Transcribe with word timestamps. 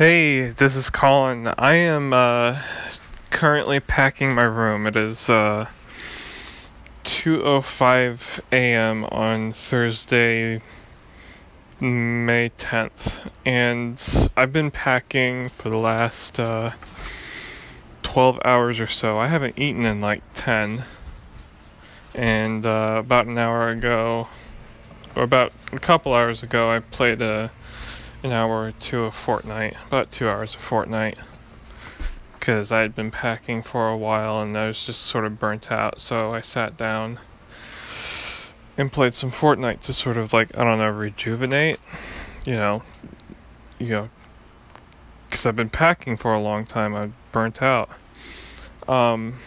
Hey, 0.00 0.48
this 0.48 0.76
is 0.76 0.88
Colin. 0.88 1.52
I 1.58 1.74
am 1.74 2.14
uh, 2.14 2.62
currently 3.28 3.80
packing 3.80 4.34
my 4.34 4.44
room. 4.44 4.86
It 4.86 4.96
is 4.96 5.28
uh, 5.28 5.66
2:05 7.04 8.40
a.m. 8.50 9.04
on 9.04 9.52
Thursday, 9.52 10.62
May 11.82 12.48
10th, 12.56 13.30
and 13.44 14.30
I've 14.38 14.54
been 14.54 14.70
packing 14.70 15.50
for 15.50 15.68
the 15.68 15.76
last 15.76 16.40
uh, 16.40 16.70
12 18.02 18.40
hours 18.42 18.80
or 18.80 18.86
so. 18.86 19.18
I 19.18 19.26
haven't 19.26 19.58
eaten 19.58 19.84
in 19.84 20.00
like 20.00 20.22
10, 20.32 20.82
and 22.14 22.64
uh, 22.64 22.96
about 23.00 23.26
an 23.26 23.36
hour 23.36 23.68
ago, 23.68 24.28
or 25.14 25.24
about 25.24 25.52
a 25.74 25.78
couple 25.78 26.14
hours 26.14 26.42
ago, 26.42 26.70
I 26.70 26.78
played 26.78 27.20
a 27.20 27.50
an 28.22 28.32
hour 28.32 28.66
or 28.66 28.72
two 28.72 29.04
of 29.04 29.14
Fortnite, 29.14 29.76
about 29.86 30.10
two 30.10 30.28
hours 30.28 30.54
of 30.54 30.60
Fortnite, 30.60 31.18
because 32.38 32.70
I 32.70 32.80
had 32.80 32.94
been 32.94 33.10
packing 33.10 33.62
for 33.62 33.88
a 33.88 33.96
while 33.96 34.40
and 34.40 34.56
I 34.56 34.68
was 34.68 34.84
just 34.84 35.02
sort 35.02 35.24
of 35.24 35.38
burnt 35.38 35.72
out. 35.72 36.00
So 36.00 36.34
I 36.34 36.40
sat 36.40 36.76
down 36.76 37.18
and 38.76 38.90
played 38.90 39.14
some 39.14 39.30
Fortnite 39.30 39.80
to 39.82 39.92
sort 39.92 40.16
of 40.16 40.32
like 40.32 40.56
I 40.56 40.64
don't 40.64 40.78
know 40.78 40.90
rejuvenate, 40.90 41.78
you 42.44 42.56
know, 42.56 42.82
you 43.78 43.90
know, 43.90 44.10
because 45.28 45.46
I've 45.46 45.56
been 45.56 45.70
packing 45.70 46.16
for 46.16 46.34
a 46.34 46.40
long 46.40 46.64
time. 46.64 46.94
I'm 46.94 47.14
burnt 47.32 47.62
out. 47.62 47.90
Um, 48.88 49.38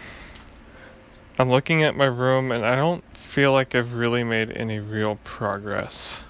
I'm 1.38 1.49
looking 1.49 1.82
at 1.82 1.96
my 1.96 2.05
room 2.05 2.52
and 2.52 2.66
I 2.66 2.76
don't 2.76 3.04
feel 3.18 3.52
like 3.52 3.74
I've 3.76 3.94
really 3.94 4.24
made 4.24 4.55
any 4.55 4.80
real 4.80 5.20
progress. 5.24 6.24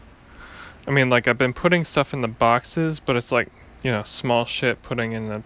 I 0.87 0.91
mean, 0.91 1.09
like 1.09 1.27
I've 1.27 1.37
been 1.37 1.53
putting 1.53 1.85
stuff 1.85 2.13
in 2.13 2.21
the 2.21 2.27
boxes, 2.27 2.99
but 2.99 3.15
it's 3.15 3.31
like 3.31 3.49
you 3.83 3.91
know 3.91 4.03
small 4.03 4.45
shit 4.45 4.81
putting 4.81 5.13
in 5.13 5.29
the 5.29 5.43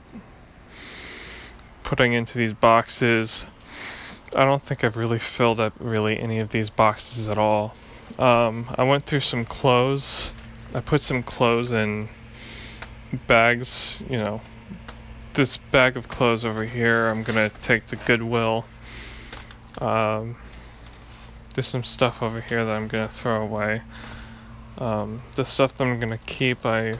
putting 1.83 2.13
into 2.13 2.37
these 2.37 2.53
boxes. 2.53 3.45
I 4.35 4.45
don't 4.45 4.61
think 4.61 4.83
I've 4.83 4.97
really 4.97 5.19
filled 5.19 5.59
up 5.59 5.73
really 5.79 6.19
any 6.19 6.39
of 6.39 6.49
these 6.49 6.69
boxes 6.69 7.29
at 7.29 7.37
all. 7.37 7.75
Um, 8.19 8.73
I 8.77 8.83
went 8.83 9.05
through 9.05 9.21
some 9.21 9.45
clothes. 9.45 10.33
I 10.73 10.81
put 10.81 11.01
some 11.01 11.23
clothes 11.23 11.71
in 11.71 12.09
bags. 13.27 14.03
You 14.09 14.17
know, 14.17 14.41
this 15.33 15.57
bag 15.57 15.97
of 15.97 16.07
clothes 16.07 16.45
over 16.45 16.63
here. 16.65 17.07
I'm 17.07 17.23
gonna 17.23 17.49
take 17.61 17.85
to 17.87 17.95
Goodwill. 17.95 18.65
Um, 19.79 20.35
there's 21.53 21.67
some 21.67 21.83
stuff 21.83 22.23
over 22.23 22.41
here 22.41 22.65
that 22.65 22.75
I'm 22.75 22.87
gonna 22.87 23.07
throw 23.07 23.41
away. 23.41 23.81
Um, 24.77 25.23
the 25.35 25.43
stuff 25.43 25.75
that 25.77 25.83
I'm 25.85 25.99
gonna 25.99 26.19
keep, 26.19 26.65
I 26.65 26.95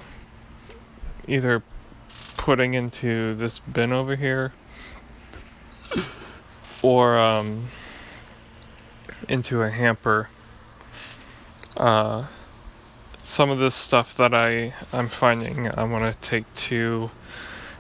either 1.28 1.62
putting 2.38 2.74
into 2.74 3.36
this 3.36 3.60
bin 3.60 3.92
over 3.92 4.16
here 4.16 4.54
or 6.82 7.18
um, 7.18 7.68
into 9.28 9.62
a 9.62 9.70
hamper. 9.70 10.30
Uh, 11.76 12.26
some 13.22 13.50
of 13.50 13.60
this 13.60 13.76
stuff 13.76 14.16
that 14.16 14.34
I 14.34 14.74
I'm 14.94 15.10
finding 15.10 15.68
I 15.68 15.84
want 15.84 16.04
to 16.04 16.28
take 16.28 16.52
to 16.56 17.12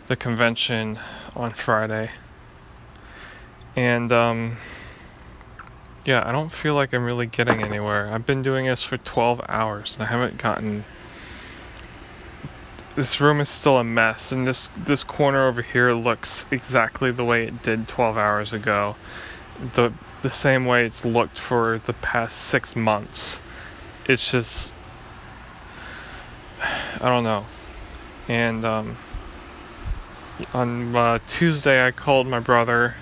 the 0.07 0.15
convention 0.15 0.99
on 1.35 1.53
Friday, 1.53 2.11
and 3.75 4.11
um, 4.11 4.57
yeah, 6.07 6.23
I 6.25 6.31
don't 6.31 6.49
feel 6.49 6.73
like 6.73 6.93
I'm 6.93 7.03
really 7.03 7.25
getting 7.25 7.61
anywhere. 7.61 8.09
I've 8.13 8.25
been 8.25 8.41
doing 8.41 8.65
this 8.65 8.81
for 8.81 8.97
12 8.97 9.41
hours 9.49 9.95
and 9.95 10.03
I 10.03 10.05
haven't 10.05 10.37
gotten. 10.37 10.85
This 12.95 13.19
room 13.19 13.41
is 13.41 13.49
still 13.49 13.77
a 13.77 13.83
mess, 13.83 14.31
and 14.31 14.47
this 14.47 14.69
this 14.77 15.03
corner 15.03 15.47
over 15.49 15.61
here 15.61 15.91
looks 15.91 16.45
exactly 16.49 17.11
the 17.11 17.25
way 17.25 17.45
it 17.45 17.61
did 17.61 17.89
12 17.89 18.17
hours 18.17 18.53
ago. 18.53 18.95
The 19.75 19.91
the 20.21 20.29
same 20.29 20.65
way 20.65 20.85
it's 20.85 21.03
looked 21.03 21.37
for 21.37 21.79
the 21.85 21.93
past 21.93 22.37
six 22.37 22.73
months. 22.73 23.39
It's 24.07 24.31
just 24.31 24.73
I 27.01 27.09
don't 27.09 27.25
know. 27.25 27.45
And 28.29 28.63
um, 28.63 28.97
on 30.53 30.95
uh, 30.95 31.19
Tuesday, 31.27 31.85
I 31.85 31.91
called 31.91 32.27
my 32.27 32.39
brother 32.39 32.95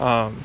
Um, 0.00 0.44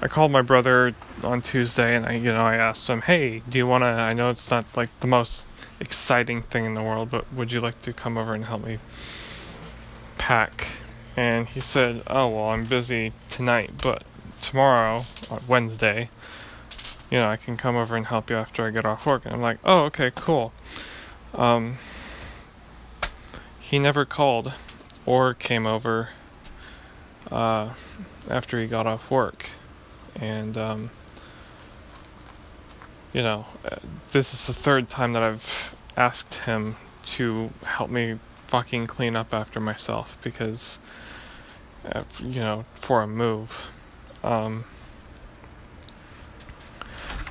I 0.00 0.08
called 0.08 0.30
my 0.30 0.40
brother 0.40 0.94
on 1.22 1.42
Tuesday 1.42 1.94
and 1.94 2.06
I, 2.06 2.12
you 2.12 2.32
know, 2.32 2.46
I 2.46 2.54
asked 2.54 2.88
him, 2.88 3.02
"Hey, 3.02 3.40
do 3.40 3.58
you 3.58 3.66
want 3.66 3.82
to? 3.82 3.88
I 3.88 4.14
know 4.14 4.30
it's 4.30 4.50
not 4.50 4.64
like 4.74 4.88
the 5.00 5.06
most 5.06 5.46
exciting 5.78 6.42
thing 6.42 6.64
in 6.64 6.74
the 6.74 6.82
world, 6.82 7.10
but 7.10 7.30
would 7.32 7.52
you 7.52 7.60
like 7.60 7.82
to 7.82 7.92
come 7.92 8.16
over 8.16 8.32
and 8.32 8.46
help 8.46 8.64
me 8.64 8.78
pack?" 10.16 10.68
And 11.16 11.48
he 11.48 11.60
said, 11.60 12.02
"Oh 12.06 12.28
well, 12.28 12.50
I'm 12.50 12.64
busy 12.64 13.12
tonight, 13.28 13.72
but 13.82 14.04
tomorrow, 14.40 15.04
Wednesday, 15.46 16.08
you 17.10 17.18
know, 17.18 17.28
I 17.28 17.36
can 17.36 17.58
come 17.58 17.76
over 17.76 17.94
and 17.94 18.06
help 18.06 18.30
you 18.30 18.36
after 18.36 18.66
I 18.66 18.70
get 18.70 18.86
off 18.86 19.04
work." 19.04 19.26
And 19.26 19.34
I'm 19.34 19.42
like, 19.42 19.58
"Oh, 19.64 19.82
okay, 19.86 20.12
cool." 20.14 20.54
Um, 21.34 21.78
he 23.58 23.78
never 23.78 24.06
called 24.06 24.54
or 25.04 25.34
came 25.34 25.66
over. 25.66 26.10
Uh, 27.30 27.74
after 28.28 28.60
he 28.60 28.66
got 28.66 28.86
off 28.86 29.10
work. 29.10 29.50
And, 30.16 30.56
um, 30.58 30.90
you 33.12 33.22
know, 33.22 33.46
uh, 33.64 33.76
this 34.12 34.34
is 34.34 34.46
the 34.46 34.54
third 34.54 34.90
time 34.90 35.12
that 35.12 35.22
I've 35.22 35.74
asked 35.96 36.34
him 36.34 36.76
to 37.04 37.50
help 37.64 37.90
me 37.90 38.18
fucking 38.48 38.86
clean 38.86 39.16
up 39.16 39.32
after 39.32 39.60
myself 39.60 40.16
because, 40.22 40.78
uh, 41.84 42.04
you 42.18 42.40
know, 42.40 42.64
for 42.74 43.02
a 43.02 43.06
move. 43.06 43.52
Um, 44.22 44.64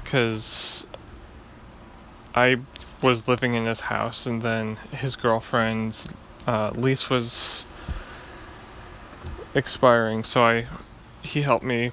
because 0.10 0.88
I 2.34 2.58
was 3.00 3.28
living 3.28 3.54
in 3.54 3.66
his 3.66 3.82
house 3.82 4.26
and 4.26 4.42
then 4.42 4.78
his 4.92 5.16
girlfriend's 5.16 6.08
uh, 6.48 6.72
lease 6.72 7.12
was 7.12 7.68
expiring, 9.54 10.24
so 10.24 10.44
I 10.44 10.68
he 11.22 11.42
helped 11.42 11.66
me 11.66 11.92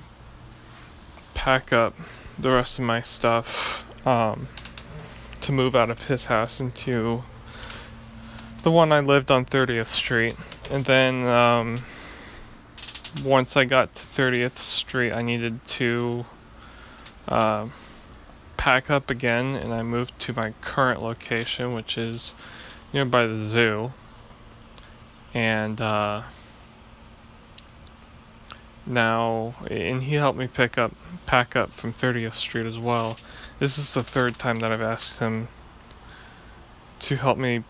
pack 1.34 1.72
up 1.72 1.94
the 2.38 2.50
rest 2.50 2.78
of 2.78 2.84
my 2.84 3.02
stuff 3.02 3.84
um, 4.06 4.48
to 5.40 5.52
move 5.52 5.74
out 5.74 5.90
of 5.90 6.06
his 6.06 6.26
house 6.26 6.60
into 6.60 7.24
the 8.62 8.70
one 8.70 8.92
I 8.92 9.00
lived 9.00 9.30
on 9.30 9.44
30th 9.44 9.86
Street. 9.86 10.36
And 10.70 10.84
then 10.84 11.24
um, 11.26 11.84
once 13.24 13.56
I 13.56 13.64
got 13.64 13.94
to 13.94 14.02
30th 14.06 14.58
Street, 14.58 15.12
I 15.12 15.22
needed 15.22 15.64
to 15.68 16.26
uh, 17.28 17.68
pack 18.56 18.90
up 18.90 19.10
again, 19.10 19.54
and 19.54 19.72
I 19.72 19.82
moved 19.82 20.18
to 20.20 20.32
my 20.32 20.52
current 20.60 21.00
location, 21.02 21.74
which 21.74 21.96
is 21.96 22.34
nearby 22.92 23.26
the 23.26 23.38
zoo. 23.38 23.92
And 25.32 25.80
uh, 25.80 26.22
now, 28.86 29.54
and 29.70 30.02
he 30.02 30.14
helped 30.14 30.38
me 30.38 30.46
pick 30.46 30.78
up, 30.78 30.94
pack 31.26 31.56
up 31.56 31.72
from 31.72 31.92
30th 31.92 32.34
Street 32.34 32.66
as 32.66 32.78
well. 32.78 33.16
This 33.58 33.78
is 33.78 33.94
the 33.94 34.02
third 34.02 34.38
time 34.38 34.60
that 34.60 34.70
I've 34.70 34.82
asked 34.82 35.18
him 35.18 35.48
to 37.00 37.16
help 37.16 37.38
me 37.38 37.64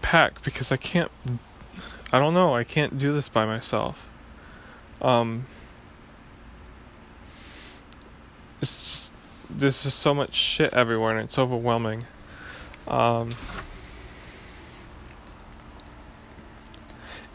pack 0.00 0.42
because 0.42 0.70
I 0.72 0.76
can't, 0.76 1.10
I 2.12 2.18
don't 2.18 2.34
know, 2.34 2.54
I 2.54 2.64
can't 2.64 2.98
do 2.98 3.12
this 3.12 3.28
by 3.28 3.44
myself. 3.44 4.08
Um, 5.02 5.46
it's 8.60 8.82
just, 8.82 9.12
there's 9.50 9.82
just 9.82 9.98
so 9.98 10.14
much 10.14 10.34
shit 10.34 10.72
everywhere 10.72 11.16
and 11.16 11.24
it's 11.24 11.38
overwhelming. 11.38 12.04
Um, 12.86 13.34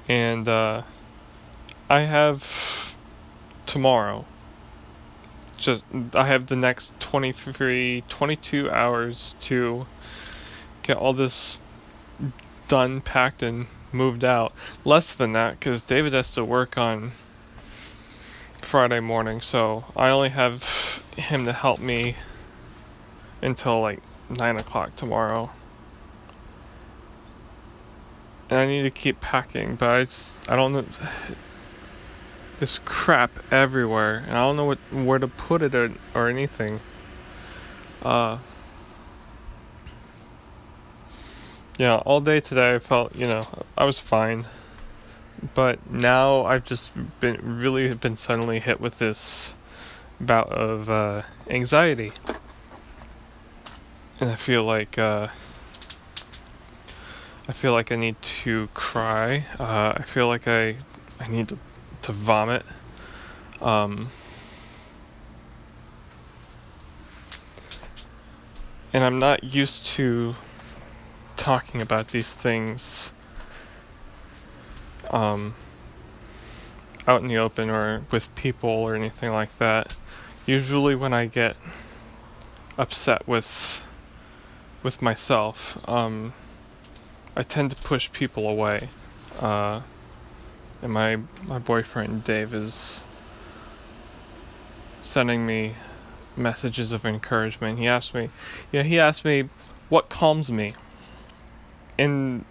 and, 0.07 0.47
uh, 0.47 0.83
I 1.89 2.01
have 2.01 2.43
tomorrow. 3.73 4.23
Just 5.57 5.83
I 6.13 6.25
have 6.25 6.45
the 6.45 6.55
next 6.55 6.93
23 6.99 8.03
22 8.07 8.69
hours 8.69 9.33
to 9.41 9.87
get 10.83 10.95
all 10.95 11.13
this 11.13 11.59
done, 12.67 13.01
packed 13.01 13.41
and 13.41 13.65
moved 13.91 14.23
out. 14.23 14.53
Less 14.85 15.15
than 15.15 15.33
that 15.33 15.59
cuz 15.59 15.81
David 15.81 16.13
has 16.13 16.31
to 16.33 16.45
work 16.45 16.77
on 16.77 17.13
Friday 18.61 18.99
morning, 18.99 19.41
so 19.41 19.85
I 19.95 20.09
only 20.09 20.29
have 20.29 20.63
him 21.17 21.45
to 21.45 21.53
help 21.53 21.79
me 21.79 22.15
until 23.41 23.81
like 23.81 24.03
nine 24.29 24.57
o'clock 24.57 24.95
tomorrow. 24.95 25.49
And 28.51 28.59
I 28.59 28.67
need 28.67 28.83
to 28.83 28.91
keep 28.91 29.19
packing, 29.19 29.77
but 29.77 29.89
I 29.89 30.03
just 30.03 30.37
I 30.47 30.55
don't 30.55 30.73
know 30.73 30.85
this 32.59 32.79
crap 32.85 33.31
everywhere, 33.51 34.23
and 34.27 34.37
I 34.37 34.41
don't 34.41 34.55
know 34.55 34.65
what 34.65 34.79
where 34.91 35.19
to 35.19 35.27
put 35.27 35.61
it 35.61 35.75
or, 35.75 35.91
or 36.13 36.29
anything. 36.29 36.79
Uh, 38.01 38.37
yeah, 41.77 41.95
all 41.97 42.21
day 42.21 42.39
today 42.39 42.75
I 42.75 42.79
felt, 42.79 43.15
you 43.15 43.27
know, 43.27 43.47
I 43.77 43.85
was 43.85 43.99
fine. 43.99 44.45
But 45.53 45.89
now 45.89 46.45
I've 46.45 46.63
just 46.63 46.91
been 47.19 47.59
really 47.59 47.93
been 47.95 48.15
suddenly 48.15 48.59
hit 48.59 48.79
with 48.79 48.99
this 48.99 49.53
bout 50.21 50.49
of 50.49 50.89
uh, 50.89 51.23
anxiety. 51.49 52.13
And 54.19 54.29
I 54.29 54.35
feel 54.35 54.63
like 54.63 54.97
uh, 54.97 55.27
I 57.47 57.51
feel 57.51 57.73
like 57.73 57.91
I 57.91 57.97
need 57.97 58.21
to 58.21 58.69
cry. 58.73 59.45
Uh, 59.59 59.93
I 59.97 60.03
feel 60.03 60.27
like 60.27 60.47
I 60.47 60.77
I 61.19 61.27
need 61.27 61.49
to 61.49 61.57
to 62.03 62.11
vomit. 62.11 62.65
Um, 63.61 64.09
and 68.91 69.03
I'm 69.03 69.17
not 69.17 69.43
used 69.43 69.85
to 69.87 70.35
talking 71.35 71.81
about 71.81 72.09
these 72.09 72.33
things 72.33 73.11
um, 75.09 75.55
out 77.07 77.21
in 77.21 77.27
the 77.27 77.37
open 77.37 77.69
or 77.69 78.03
with 78.11 78.33
people 78.35 78.69
or 78.69 78.95
anything 78.95 79.31
like 79.31 79.57
that. 79.57 79.95
Usually, 80.45 80.95
when 80.95 81.13
I 81.13 81.25
get 81.25 81.55
upset 82.77 83.27
with 83.27 83.81
with 84.81 85.01
myself, 85.01 85.77
um, 85.87 86.33
I 87.35 87.43
tend 87.43 87.71
to 87.71 87.77
push 87.77 88.11
people 88.11 88.47
away. 88.49 88.89
Uh, 89.39 89.81
and 90.83 90.91
my 90.91 91.17
my 91.43 91.57
boyfriend 91.57 92.23
Dave 92.25 92.53
is 92.53 93.05
sending 95.01 95.45
me 95.45 95.75
messages 96.35 96.91
of 96.91 97.05
encouragement. 97.05 97.79
He 97.79 97.87
asked 97.87 98.13
me, 98.13 98.29
know, 98.71 98.83
he 98.83 98.99
asked 98.99 99.23
me 99.25 99.49
what 99.89 100.09
calms 100.09 100.51
me. 100.51 100.73
And 101.97 102.45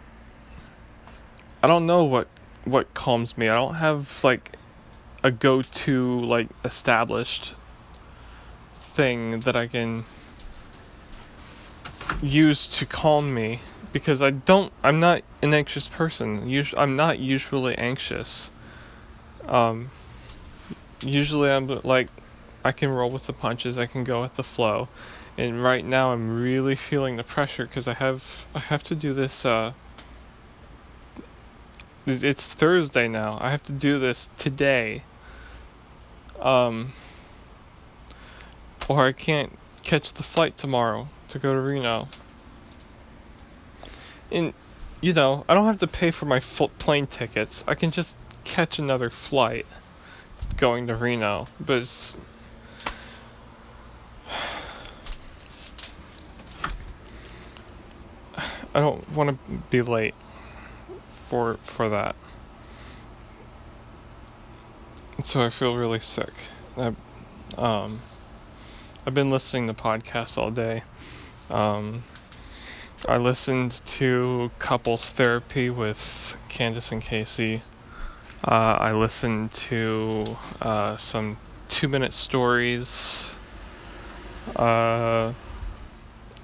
I 1.62 1.66
don't 1.66 1.86
know 1.86 2.04
what 2.04 2.28
what 2.64 2.94
calms 2.94 3.36
me. 3.36 3.48
I 3.48 3.54
don't 3.54 3.74
have 3.74 4.24
like 4.24 4.56
a 5.22 5.30
go-to 5.30 6.20
like 6.20 6.48
established 6.64 7.54
thing 8.74 9.40
that 9.40 9.56
I 9.56 9.66
can 9.66 10.04
use 12.22 12.66
to 12.68 12.86
calm 12.86 13.34
me 13.34 13.60
because 13.92 14.22
I 14.22 14.30
don't 14.30 14.72
I'm 14.82 14.98
not 14.98 15.22
an 15.42 15.54
anxious 15.54 15.86
person. 15.86 16.48
Usually 16.48 16.80
I'm 16.80 16.96
not 16.96 17.18
usually 17.18 17.76
anxious. 17.76 18.50
Um 19.46 19.90
usually 21.02 21.50
I'm 21.50 21.68
like 21.84 22.08
I 22.64 22.72
can 22.72 22.88
roll 22.90 23.10
with 23.10 23.26
the 23.26 23.32
punches, 23.32 23.76
I 23.76 23.86
can 23.86 24.04
go 24.04 24.22
with 24.22 24.34
the 24.34 24.42
flow. 24.42 24.88
And 25.36 25.62
right 25.62 25.84
now 25.84 26.12
I'm 26.12 26.40
really 26.40 26.74
feeling 26.74 27.16
the 27.16 27.24
pressure 27.24 27.66
cuz 27.66 27.86
I 27.86 27.94
have 27.94 28.46
I 28.54 28.60
have 28.60 28.82
to 28.84 28.94
do 28.94 29.12
this 29.14 29.44
uh 29.44 29.72
it's 32.04 32.52
Thursday 32.52 33.06
now. 33.06 33.38
I 33.40 33.50
have 33.50 33.62
to 33.64 33.72
do 33.72 33.98
this 33.98 34.28
today. 34.36 35.04
Um 36.40 36.92
or 38.88 39.06
I 39.06 39.12
can't 39.12 39.58
catch 39.82 40.12
the 40.12 40.22
flight 40.22 40.56
tomorrow 40.56 41.08
to 41.28 41.38
go 41.38 41.52
to 41.52 41.60
Reno 41.60 42.08
and 44.32 44.54
you 45.00 45.12
know, 45.12 45.44
I 45.48 45.54
don't 45.54 45.66
have 45.66 45.78
to 45.78 45.86
pay 45.86 46.10
for 46.10 46.26
my 46.26 46.40
full 46.40 46.68
plane 46.68 47.06
tickets. 47.06 47.64
I 47.66 47.74
can 47.74 47.90
just 47.90 48.16
catch 48.44 48.78
another 48.78 49.10
flight 49.10 49.66
going 50.56 50.86
to 50.86 50.94
Reno, 50.94 51.48
but 51.60 51.78
it's 51.78 52.16
I 58.74 58.80
don't 58.80 59.10
want 59.12 59.42
to 59.44 59.52
be 59.70 59.82
late 59.82 60.14
for 61.28 61.58
for 61.64 61.88
that. 61.88 62.14
And 65.16 65.26
so 65.26 65.42
I 65.42 65.50
feel 65.50 65.76
really 65.76 66.00
sick. 66.00 66.32
I, 66.76 66.94
um, 67.58 68.00
I've 69.06 69.14
been 69.14 69.30
listening 69.30 69.66
to 69.66 69.74
podcasts 69.74 70.38
all 70.38 70.50
day. 70.50 70.84
Um, 71.50 72.04
I 73.08 73.16
listened 73.16 73.80
to 73.84 74.52
couples 74.60 75.10
therapy 75.10 75.68
with 75.70 76.36
Candace 76.48 76.92
and 76.92 77.02
Casey. 77.02 77.62
Uh, 78.46 78.76
I 78.78 78.92
listened 78.92 79.52
to 79.70 80.36
uh, 80.60 80.96
some 80.98 81.38
two 81.68 81.88
minute 81.88 82.12
stories. 82.12 83.34
Uh, 84.54 85.32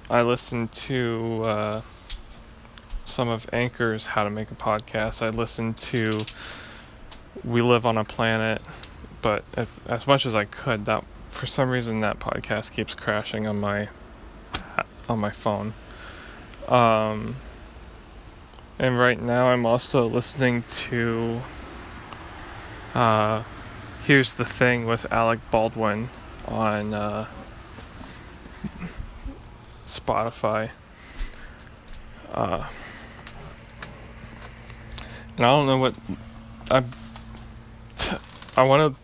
I 0.09 0.21
listened 0.21 0.73
to 0.73 1.43
uh, 1.45 1.81
some 3.05 3.29
of 3.29 3.47
Anchor's 3.53 4.07
How 4.07 4.25
to 4.25 4.29
Make 4.29 4.51
a 4.51 4.55
Podcast. 4.55 5.21
I 5.21 5.29
listened 5.29 5.77
to 5.77 6.25
We 7.45 7.61
Live 7.61 7.85
on 7.85 7.97
a 7.97 8.03
Planet, 8.03 8.61
but 9.21 9.45
as 9.85 10.05
much 10.05 10.25
as 10.25 10.35
I 10.35 10.43
could, 10.43 10.85
that 10.87 11.05
for 11.29 11.45
some 11.45 11.69
reason 11.69 12.01
that 12.01 12.19
podcast 12.19 12.73
keeps 12.73 12.93
crashing 12.95 13.47
on 13.47 13.61
my 13.61 13.87
on 15.07 15.19
my 15.19 15.31
phone. 15.31 15.73
Um, 16.69 17.37
and 18.77 18.97
right 18.97 19.19
now 19.19 19.47
I'm 19.47 19.65
also 19.65 20.05
listening 20.07 20.63
to 20.69 21.41
uh, 22.93 23.43
Here's 24.01 24.35
the 24.35 24.45
Thing 24.45 24.85
with 24.85 25.11
Alec 25.11 25.39
Baldwin 25.49 26.09
on 26.47 26.93
uh, 26.93 27.25
Spotify. 29.87 30.69
Uh, 32.31 32.67
and 35.37 35.45
I 35.45 35.49
don't 35.49 35.65
know 35.65 35.77
what 35.77 35.95
I 36.69 36.83
I 38.55 38.63
want 38.63 38.93
to 38.93 39.01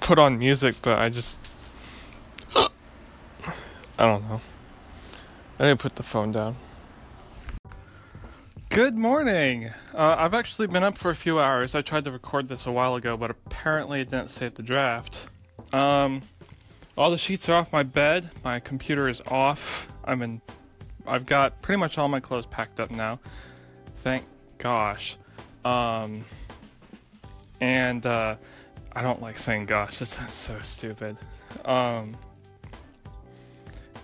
put 0.00 0.18
on 0.18 0.38
music, 0.38 0.76
but 0.80 0.98
I 0.98 1.10
just 1.10 1.38
I 2.56 2.68
don't 3.98 4.26
know. 4.28 4.40
I 5.60 5.68
didn't 5.68 5.80
put 5.80 5.96
the 5.96 6.02
phone 6.02 6.32
down. 6.32 6.56
Good 8.74 8.96
morning. 8.96 9.68
Uh, 9.92 10.16
I've 10.18 10.32
actually 10.32 10.66
been 10.66 10.82
up 10.82 10.96
for 10.96 11.10
a 11.10 11.14
few 11.14 11.38
hours. 11.38 11.74
I 11.74 11.82
tried 11.82 12.06
to 12.06 12.10
record 12.10 12.48
this 12.48 12.64
a 12.64 12.72
while 12.72 12.94
ago, 12.94 13.18
but 13.18 13.30
apparently 13.30 14.00
it 14.00 14.08
didn't 14.08 14.30
save 14.30 14.54
the 14.54 14.62
draft. 14.62 15.26
Um, 15.74 16.22
all 16.96 17.10
the 17.10 17.18
sheets 17.18 17.50
are 17.50 17.56
off 17.56 17.70
my 17.70 17.82
bed. 17.82 18.30
My 18.42 18.60
computer 18.60 19.08
is 19.08 19.20
off. 19.28 19.88
I'm 20.06 20.22
in. 20.22 20.40
I've 21.06 21.26
got 21.26 21.60
pretty 21.60 21.80
much 21.80 21.98
all 21.98 22.08
my 22.08 22.18
clothes 22.18 22.46
packed 22.46 22.80
up 22.80 22.90
now. 22.90 23.20
Thank 23.96 24.24
gosh. 24.56 25.18
Um, 25.66 26.24
and 27.60 28.06
uh, 28.06 28.36
I 28.94 29.02
don't 29.02 29.20
like 29.20 29.38
saying 29.38 29.66
gosh. 29.66 29.98
That's 29.98 30.32
so 30.32 30.58
stupid. 30.62 31.18
Um, 31.66 32.16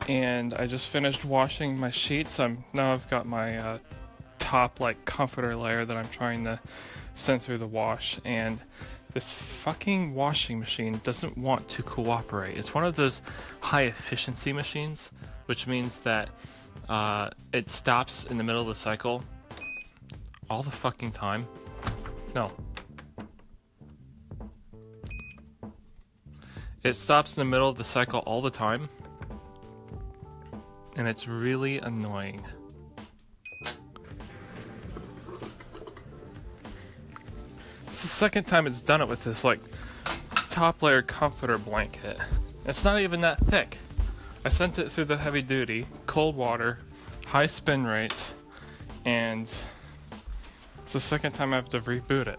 and 0.09 0.53
I 0.53 0.67
just 0.67 0.89
finished 0.89 1.25
washing 1.25 1.79
my 1.81 1.91
sheets. 1.91 2.39
I'm 2.39 2.63
now 2.75 2.93
I've 2.93 3.09
got 3.09 3.27
my 3.27 3.57
uh, 3.57 3.79
top 4.49 4.81
like 4.81 5.05
comforter 5.05 5.55
layer 5.55 5.85
that 5.85 5.95
I'm 5.95 6.09
trying 6.09 6.45
to 6.45 6.59
send 7.15 7.43
through 7.43 7.59
the 7.59 7.67
wash 7.67 8.19
and 8.25 8.59
this 9.13 9.31
fucking 9.31 10.15
washing 10.15 10.59
machine 10.59 11.03
doesn't 11.05 11.37
want 11.37 11.69
to 11.69 11.83
cooperate. 11.83 12.57
It's 12.57 12.73
one 12.73 12.85
of 12.87 12.97
those 12.97 13.21
high 13.61 13.83
efficiency 13.83 14.55
machines, 14.55 15.11
which 15.47 15.67
means 15.67 15.99
that 15.99 16.31
uh, 16.89 17.29
it 17.53 17.69
stops 17.69 18.25
in 18.25 18.39
the 18.39 18.45
middle 18.45 18.63
of 18.63 18.69
the 18.69 18.75
cycle 18.75 19.23
all 20.49 20.63
the 20.63 20.71
fucking 20.71 21.13
time. 21.13 21.47
No. 22.35 22.51
It 26.83 26.97
stops 26.97 27.37
in 27.37 27.41
the 27.43 27.51
middle 27.51 27.69
of 27.69 27.77
the 27.77 27.85
cycle 27.85 28.21
all 28.21 28.41
the 28.41 28.51
time. 28.51 28.89
And 30.97 31.07
it's 31.07 31.29
really 31.29 31.81
annoying. 31.81 32.43
It's 37.99 38.05
the 38.05 38.11
second 38.11 38.45
time 38.45 38.69
it's 38.69 38.81
done 38.81 39.01
it 39.01 39.09
with 39.09 39.25
this 39.25 39.43
like 39.43 39.59
top 40.51 40.85
layer 40.85 41.03
comforter 41.03 41.59
blanket. 41.59 42.17
It's 42.65 42.85
not 42.85 43.01
even 43.01 43.23
that 43.23 43.41
thick. 43.47 43.79
I 44.45 44.51
sent 44.51 44.79
it 44.79 44.93
through 44.93 45.07
the 45.07 45.17
heavy 45.17 45.43
duty, 45.43 45.85
cold 46.07 46.37
water, 46.37 46.79
high 47.27 47.49
spin 47.49 47.85
rate, 47.85 48.15
and 49.05 49.49
it's 50.85 50.93
the 50.93 51.01
second 51.01 51.33
time 51.33 51.53
I 51.53 51.57
have 51.57 51.71
to 51.71 51.81
reboot 51.81 52.29
it. 52.29 52.39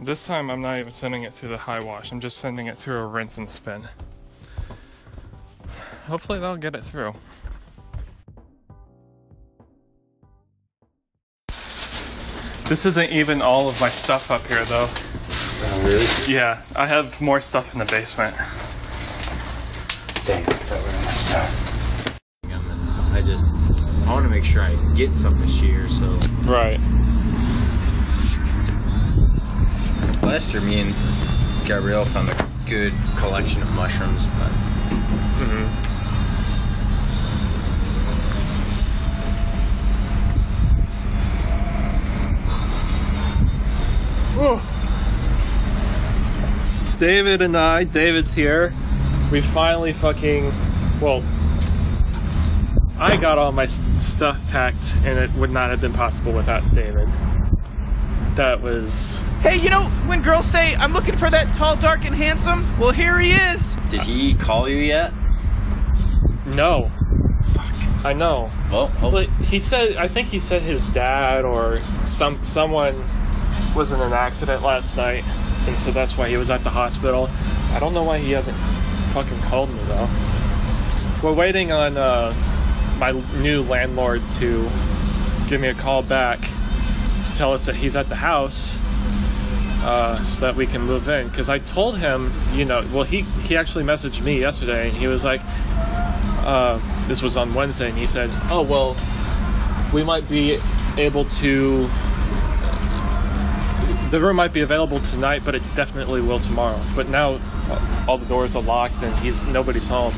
This 0.00 0.26
time 0.26 0.50
I'm 0.50 0.62
not 0.62 0.78
even 0.78 0.94
sending 0.94 1.24
it 1.24 1.34
through 1.34 1.50
the 1.50 1.58
high 1.58 1.80
wash, 1.80 2.10
I'm 2.10 2.20
just 2.20 2.38
sending 2.38 2.66
it 2.68 2.78
through 2.78 2.96
a 2.96 3.06
rinse 3.06 3.36
and 3.36 3.50
spin. 3.50 3.86
Hopefully 6.06 6.38
that'll 6.38 6.56
get 6.56 6.74
it 6.74 6.82
through. 6.82 7.12
This 12.68 12.84
isn't 12.84 13.10
even 13.10 13.40
all 13.42 13.68
of 13.68 13.80
my 13.80 13.88
stuff 13.88 14.30
up 14.30 14.46
here, 14.46 14.64
though. 14.66 14.88
Oh, 14.90 15.82
really? 15.84 16.06
Yeah, 16.32 16.62
I 16.76 16.86
have 16.86 17.20
more 17.20 17.40
stuff 17.40 17.72
in 17.72 17.78
the 17.78 17.86
basement. 17.86 18.36
Dang, 20.26 20.44
that 20.44 20.82
would 20.82 20.92
have 20.92 21.68
I 23.14 23.22
just 23.22 23.44
I 24.06 24.12
want 24.12 24.24
to 24.24 24.30
make 24.30 24.38
make 24.38 24.44
sure 24.44 24.62
I 24.62 24.76
get 24.94 25.14
some 25.14 25.40
this 25.40 25.60
year. 25.60 25.88
So 25.88 26.06
Right. 26.46 26.78
last 30.22 30.52
year, 30.52 30.62
me 30.62 30.80
and 30.80 31.66
Gabrielle 31.66 32.04
found 32.04 32.28
a 32.28 32.48
good 32.66 32.92
collection 33.16 33.62
of 33.62 33.70
mushrooms, 33.70 34.26
but 34.26 34.50
hmm 35.40 35.87
David 46.98 47.42
and 47.42 47.56
I, 47.56 47.82
David's 47.82 48.34
here. 48.34 48.72
We 49.32 49.40
finally 49.40 49.92
fucking, 49.92 50.52
well, 51.00 51.24
I 52.98 53.16
got 53.16 53.36
all 53.36 53.50
my 53.50 53.66
stuff 53.66 54.40
packed, 54.50 54.96
and 55.02 55.18
it 55.18 55.32
would 55.34 55.50
not 55.50 55.70
have 55.70 55.80
been 55.80 55.92
possible 55.92 56.32
without 56.32 56.72
David. 56.72 57.08
That 58.36 58.62
was 58.62 59.24
Hey, 59.40 59.56
you 59.56 59.70
know 59.70 59.82
when 60.06 60.22
girls 60.22 60.46
say, 60.46 60.76
I'm 60.76 60.92
looking 60.92 61.16
for 61.16 61.28
that 61.30 61.52
tall, 61.56 61.74
dark, 61.74 62.04
and 62.04 62.14
handsome? 62.14 62.64
Well, 62.78 62.92
here 62.92 63.18
he 63.18 63.32
is. 63.32 63.74
did 63.90 64.02
he 64.02 64.34
call 64.34 64.68
you 64.68 64.76
yet? 64.76 65.12
no. 66.46 66.92
Fuck. 67.52 68.04
I 68.04 68.12
know. 68.12 68.50
Well, 68.70 68.92
oh, 69.02 69.10
But 69.10 69.28
he 69.46 69.58
said, 69.58 69.96
I 69.96 70.06
think 70.06 70.28
he 70.28 70.38
said 70.38 70.62
his 70.62 70.86
dad 70.86 71.44
or 71.44 71.80
some 72.06 72.40
someone 72.44 73.02
was 73.74 73.92
in 73.92 74.00
an 74.00 74.12
accident 74.12 74.62
last 74.62 74.96
night, 74.96 75.24
and 75.66 75.78
so 75.78 75.90
that's 75.90 76.16
why 76.16 76.28
he 76.28 76.36
was 76.36 76.50
at 76.50 76.64
the 76.64 76.70
hospital. 76.70 77.28
I 77.72 77.78
don't 77.78 77.94
know 77.94 78.02
why 78.02 78.18
he 78.18 78.32
hasn't 78.32 78.58
fucking 79.12 79.40
called 79.42 79.70
me 79.70 79.82
though. 79.84 80.08
We're 81.22 81.32
waiting 81.32 81.72
on 81.72 81.96
uh, 81.96 82.32
my 82.98 83.12
new 83.12 83.62
landlord 83.62 84.28
to 84.30 84.70
give 85.46 85.60
me 85.60 85.68
a 85.68 85.74
call 85.74 86.02
back 86.02 86.40
to 86.40 87.32
tell 87.34 87.52
us 87.52 87.66
that 87.66 87.76
he's 87.76 87.96
at 87.96 88.08
the 88.08 88.16
house. 88.16 88.80
Uh, 89.80 90.20
so 90.24 90.40
that 90.40 90.56
we 90.56 90.66
can 90.66 90.82
move 90.82 91.08
in, 91.08 91.28
because 91.28 91.48
I 91.48 91.60
told 91.60 91.98
him, 91.98 92.32
you 92.52 92.64
know, 92.64 92.86
well, 92.92 93.04
he 93.04 93.22
he 93.44 93.56
actually 93.56 93.84
messaged 93.84 94.20
me 94.22 94.40
yesterday, 94.40 94.88
and 94.88 94.96
he 94.96 95.06
was 95.06 95.24
like, 95.24 95.40
uh, 96.44 96.80
this 97.06 97.22
was 97.22 97.36
on 97.36 97.54
Wednesday, 97.54 97.88
and 97.88 97.96
he 97.96 98.06
said, 98.06 98.28
"Oh 98.50 98.62
well, 98.62 98.96
we 99.92 100.02
might 100.02 100.28
be 100.28 100.58
able 100.96 101.26
to. 101.26 101.88
The 104.10 104.20
room 104.20 104.36
might 104.36 104.54
be 104.54 104.62
available 104.62 105.00
tonight, 105.00 105.42
but 105.44 105.54
it 105.54 105.62
definitely 105.74 106.22
will 106.22 106.40
tomorrow. 106.40 106.80
But 106.96 107.10
now, 107.10 107.32
uh, 107.68 108.04
all 108.08 108.16
the 108.16 108.24
doors 108.24 108.56
are 108.56 108.62
locked, 108.62 109.02
and 109.02 109.14
he's 109.16 109.44
nobody's 109.44 109.86
home. 109.86 110.14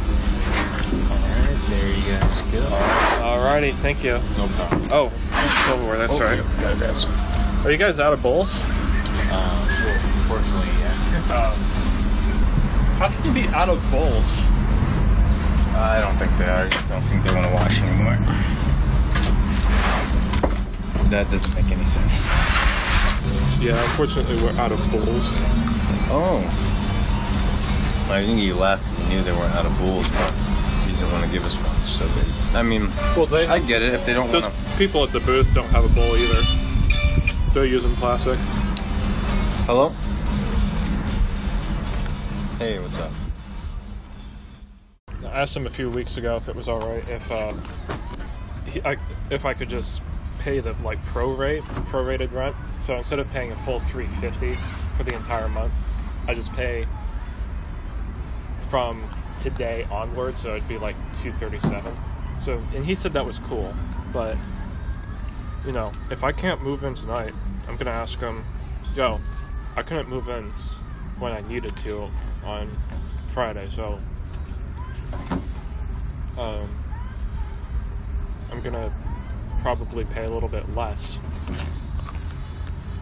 alright, 1.11 1.69
there 1.69 1.97
you 1.97 2.05
guys 2.05 2.41
go. 2.43 2.61
Alrighty, 3.21 3.75
thank 3.79 4.05
you. 4.05 4.19
No 4.39 4.47
problem. 4.55 4.89
Oh, 4.93 5.11
silverware. 5.67 5.99
That's 5.99 6.21
right. 6.21 6.39
Gotta 6.61 6.77
grab 6.77 6.95
some. 6.95 7.67
Are 7.67 7.71
you 7.73 7.79
guys 7.79 7.99
out 7.99 8.13
of 8.13 8.23
bowls? 8.23 8.63
Um, 8.63 8.69
well, 9.29 10.01
unfortunately, 10.19 10.69
yeah. 10.79 11.27
Uh, 11.29 11.55
how 12.95 13.09
can 13.09 13.25
you 13.25 13.43
be 13.43 13.49
out 13.49 13.69
of 13.69 13.83
bowls? 13.91 14.43
I 15.75 16.01
don't 16.01 16.17
think 16.17 16.39
they 16.39 16.45
are. 16.45 16.67
I 16.67 16.89
don't 16.89 17.03
think 17.03 17.25
they 17.25 17.35
want 17.35 17.49
to 17.49 17.55
wash 17.55 17.81
anymore. 17.81 18.19
That 21.11 21.29
doesn't 21.29 21.55
make 21.57 21.73
any 21.73 21.87
sense. 21.87 22.25
Yeah, 23.61 23.81
unfortunately, 23.83 24.37
we're 24.43 24.53
out 24.53 24.73
of 24.73 24.79
bowls. 24.91 25.31
Oh. 26.13 26.39
I 28.11 28.25
think 28.25 28.41
you 28.41 28.55
laughed 28.57 28.83
because 28.85 28.99
you 28.99 29.07
knew 29.07 29.23
they 29.23 29.33
weren't 29.33 29.55
out 29.55 29.67
of 29.67 29.79
bowls, 29.79 30.09
but 30.11 30.35
you 30.87 30.93
didn't 30.95 31.13
want 31.13 31.25
to 31.25 31.31
give 31.31 31.45
us 31.45 31.59
one. 31.59 31.85
So 31.85 32.07
they, 32.09 32.59
I 32.59 32.63
mean, 32.63 32.91
Well, 33.17 33.27
they 33.27 33.47
I 33.47 33.59
get 33.61 33.83
it 33.83 33.95
if 33.95 34.05
they 34.05 34.13
don't 34.15 34.33
want 34.33 34.45
to. 34.45 34.53
people 34.79 35.05
at 35.05 35.13
the 35.13 35.21
booth 35.21 35.53
don't 35.55 35.69
have 35.69 35.85
a 35.85 35.89
bowl 35.89 36.17
either. 36.17 36.43
They're 37.55 37.67
using 37.67 37.95
plastic. 37.97 38.39
Hello? 39.67 39.91
Hey, 42.59 42.79
what's 42.79 42.99
up? 42.99 43.13
I 45.25 45.41
asked 45.43 45.57
him 45.57 45.67
a 45.67 45.71
few 45.71 45.89
weeks 45.91 46.17
ago 46.17 46.37
if 46.37 46.49
it 46.49 46.57
was 46.57 46.69
all 46.69 46.81
right 46.81 47.07
if 47.09 47.31
uh, 47.31 47.53
he, 48.67 48.83
I, 48.83 48.97
if 49.31 49.45
I 49.47 49.55
could 49.55 49.69
just 49.69 50.03
pay 50.41 50.59
the 50.61 50.73
like 50.83 51.03
pro 51.05 51.33
rate, 51.33 51.63
prorated 51.63 52.33
rent. 52.33 52.57
So 52.81 52.97
instead 52.97 53.19
of 53.19 53.31
paying 53.31 53.53
a 53.53 53.57
full 53.57 53.79
350 53.79 54.59
for 54.97 55.05
the 55.05 55.15
entire 55.15 55.49
month, 55.49 55.73
I 56.27 56.35
just 56.35 56.53
pay 56.55 56.87
from 58.69 59.09
today 59.39 59.87
onward. 59.91 60.37
So 60.39 60.57
it'd 60.57 60.69
be 60.69 60.79
like 60.79 60.97
237. 61.15 61.97
So 62.39 62.61
and 62.75 62.85
he 62.85 62.95
said 62.95 63.13
that 63.13 63.25
was 63.25 63.39
cool, 63.39 63.75
but 64.13 64.37
you 65.67 65.73
know 65.73 65.93
if 66.11 66.25
I 66.25 66.33
can't 66.33 66.63
move 66.63 66.85
in 66.85 66.95
tonight, 66.95 67.35
I'm 67.69 67.77
gonna 67.77 67.91
ask 67.91 68.19
him, 68.19 68.45
yo, 68.95 69.21
I 69.77 69.83
couldn't 69.83 70.09
move 70.09 70.29
in 70.29 70.51
when 71.19 71.33
I 71.33 71.43
needed 71.43 71.77
to 71.79 72.09
on 72.45 72.71
Friday, 73.35 73.69
so 73.69 74.01
um, 76.39 76.69
I'm 78.51 78.63
gonna 78.63 78.91
probably 79.62 80.05
pay 80.05 80.25
a 80.25 80.31
little 80.31 80.49
bit 80.49 80.75
less 80.75 81.19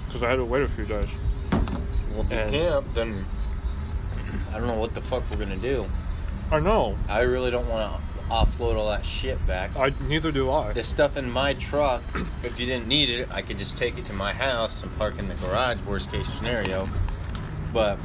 because 0.07 0.23
I 0.23 0.31
had 0.31 0.37
to 0.37 0.45
wait 0.45 0.63
a 0.63 0.69
few 0.69 0.85
days. 0.85 1.11
Well, 2.13 2.27
if 2.31 2.53
you 2.53 2.59
can't, 2.59 2.95
then 2.95 3.27
I 4.51 4.59
don't 4.59 4.67
know 4.67 4.79
what 4.79 4.93
the 4.93 5.01
fuck 5.01 5.23
we're 5.31 5.37
gonna 5.37 5.57
do. 5.57 5.87
I 6.51 6.61
know. 6.61 6.97
I 7.09 7.23
really 7.23 7.51
don't 7.51 7.69
want 7.69 7.93
to 7.93 8.23
offload 8.25 8.77
all 8.77 8.89
that 8.89 9.05
shit 9.05 9.45
back. 9.47 9.77
I 9.77 9.93
neither 10.09 10.33
do 10.33 10.51
I. 10.51 10.73
The 10.73 10.85
stuff 10.85 11.17
in 11.17 11.31
my 11.31 11.55
truck, 11.55 12.03
if 12.43 12.59
you 12.59 12.67
didn't 12.67 12.89
need 12.89 13.11
it, 13.11 13.29
I 13.31 13.43
could 13.43 13.59
just 13.59 13.77
take 13.77 13.99
it 13.99 14.05
to 14.07 14.13
my 14.13 14.33
house 14.33 14.83
and 14.83 14.97
park 14.99 15.19
in 15.19 15.29
the 15.29 15.35
garage, 15.35 15.81
worst 15.83 16.11
case 16.11 16.29
scenario. 16.35 16.89
But 17.73 17.99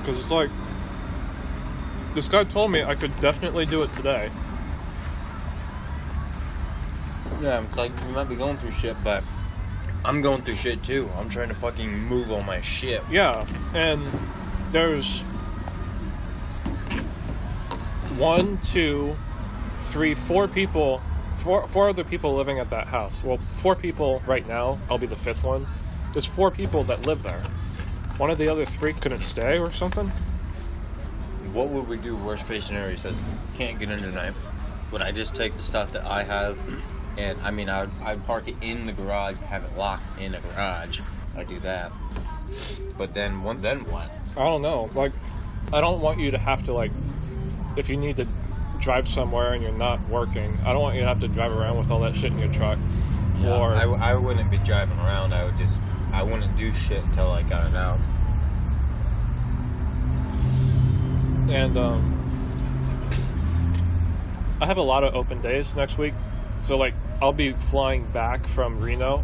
Because 0.00 0.20
it's 0.20 0.30
like 0.30 0.50
this 2.14 2.28
guy 2.28 2.44
told 2.44 2.70
me 2.70 2.82
I 2.82 2.94
could 2.94 3.18
definitely 3.20 3.66
do 3.66 3.82
it 3.82 3.92
today. 3.94 4.30
Yeah, 7.44 7.62
it's 7.62 7.76
like 7.76 7.92
we 8.06 8.12
might 8.12 8.28
be 8.28 8.36
going 8.36 8.56
through 8.56 8.72
shit, 8.72 8.96
but 9.04 9.22
I'm 10.02 10.22
going 10.22 10.40
through 10.42 10.56
shit 10.56 10.82
too. 10.82 11.10
I'm 11.16 11.28
trying 11.28 11.48
to 11.48 11.54
fucking 11.54 11.92
move 11.92 12.32
all 12.32 12.42
my 12.42 12.62
shit. 12.62 13.02
Yeah, 13.10 13.46
and 13.74 14.02
there's 14.72 15.20
one, 18.16 18.58
two, 18.62 19.14
three, 19.90 20.14
four 20.14 20.48
people, 20.48 21.02
four, 21.36 21.68
four 21.68 21.90
other 21.90 22.02
people 22.02 22.34
living 22.34 22.58
at 22.58 22.70
that 22.70 22.86
house. 22.86 23.22
Well, 23.22 23.38
four 23.56 23.76
people 23.76 24.22
right 24.26 24.46
now. 24.48 24.78
I'll 24.90 24.98
be 24.98 25.06
the 25.06 25.16
fifth 25.16 25.44
one. 25.44 25.66
There's 26.12 26.26
four 26.26 26.50
people 26.50 26.82
that 26.84 27.04
live 27.04 27.22
there. 27.22 27.42
One 28.16 28.30
of 28.30 28.38
the 28.38 28.48
other 28.48 28.64
three 28.64 28.94
couldn't 28.94 29.20
stay 29.20 29.58
or 29.58 29.70
something. 29.70 30.10
What 31.52 31.68
would 31.68 31.88
we 31.88 31.98
do? 31.98 32.16
Worst 32.16 32.48
case 32.48 32.64
scenario 32.64 32.92
He 32.92 32.96
says 32.96 33.20
can't 33.56 33.78
get 33.78 33.90
in 33.90 33.98
tonight. 33.98 34.32
Would 34.92 35.02
I 35.02 35.12
just 35.12 35.34
take 35.34 35.56
the 35.56 35.62
stuff 35.62 35.92
that 35.92 36.04
I 36.04 36.22
have, 36.22 36.58
and 37.16 37.40
I 37.40 37.50
mean 37.50 37.68
I'd, 37.68 37.90
I'd 38.02 38.24
park 38.26 38.48
it 38.48 38.56
in 38.60 38.86
the 38.86 38.92
garage, 38.92 39.36
have 39.36 39.64
it 39.64 39.76
locked 39.76 40.20
in 40.20 40.34
a 40.34 40.40
garage. 40.40 41.00
I 41.36 41.44
do 41.44 41.58
that. 41.60 41.92
But 42.96 43.14
then 43.14 43.42
one, 43.42 43.62
then 43.62 43.80
what? 43.90 44.14
I 44.36 44.44
don't 44.44 44.62
know. 44.62 44.88
Like, 44.94 45.12
I 45.72 45.80
don't 45.80 46.00
want 46.00 46.20
you 46.20 46.30
to 46.30 46.38
have 46.38 46.64
to 46.64 46.72
like, 46.72 46.92
if 47.76 47.88
you 47.88 47.96
need 47.96 48.16
to 48.16 48.26
drive 48.80 49.08
somewhere 49.08 49.54
and 49.54 49.62
you're 49.62 49.72
not 49.72 50.06
working, 50.08 50.56
I 50.64 50.72
don't 50.72 50.82
want 50.82 50.94
you 50.94 51.00
to 51.00 51.08
have 51.08 51.20
to 51.20 51.28
drive 51.28 51.52
around 51.52 51.78
with 51.78 51.90
all 51.90 52.00
that 52.00 52.14
shit 52.14 52.32
in 52.32 52.38
your 52.38 52.52
truck. 52.52 52.78
Or 53.44 53.74
I, 53.74 53.84
I 53.84 54.14
wouldn't 54.14 54.50
be 54.50 54.58
driving 54.58 54.98
around. 54.98 55.34
I 55.34 55.44
would 55.44 55.58
just 55.58 55.80
I 56.12 56.22
wouldn't 56.22 56.56
do 56.56 56.72
shit 56.72 57.02
until 57.04 57.30
I 57.30 57.42
got 57.42 57.66
it 57.66 57.76
out. 57.76 57.98
and 61.48 61.76
um, 61.76 62.10
I 64.60 64.66
have 64.66 64.78
a 64.78 64.82
lot 64.82 65.04
of 65.04 65.14
open 65.14 65.40
days 65.42 65.76
next 65.76 65.98
week. 65.98 66.14
So 66.60 66.76
like, 66.76 66.94
I'll 67.20 67.32
be 67.32 67.52
flying 67.52 68.04
back 68.06 68.46
from 68.46 68.80
Reno. 68.80 69.22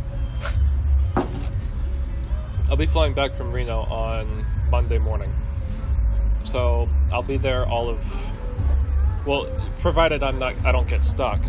I'll 2.68 2.76
be 2.76 2.86
flying 2.86 3.14
back 3.14 3.34
from 3.34 3.52
Reno 3.52 3.80
on 3.82 4.46
Monday 4.70 4.98
morning. 4.98 5.32
So 6.44 6.88
I'll 7.12 7.22
be 7.22 7.36
there 7.36 7.66
all 7.66 7.88
of, 7.88 8.32
well, 9.26 9.46
provided 9.78 10.22
I'm 10.22 10.38
not, 10.38 10.54
I 10.64 10.72
don't 10.72 10.88
get 10.88 11.02
stuck. 11.02 11.40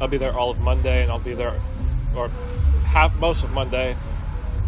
I'll 0.00 0.08
be 0.08 0.18
there 0.18 0.32
all 0.32 0.50
of 0.50 0.58
Monday, 0.58 1.02
and 1.02 1.10
I'll 1.10 1.18
be 1.18 1.34
there, 1.34 1.60
or 2.14 2.28
half 2.84 3.14
most 3.16 3.42
of 3.42 3.50
Monday, 3.52 3.96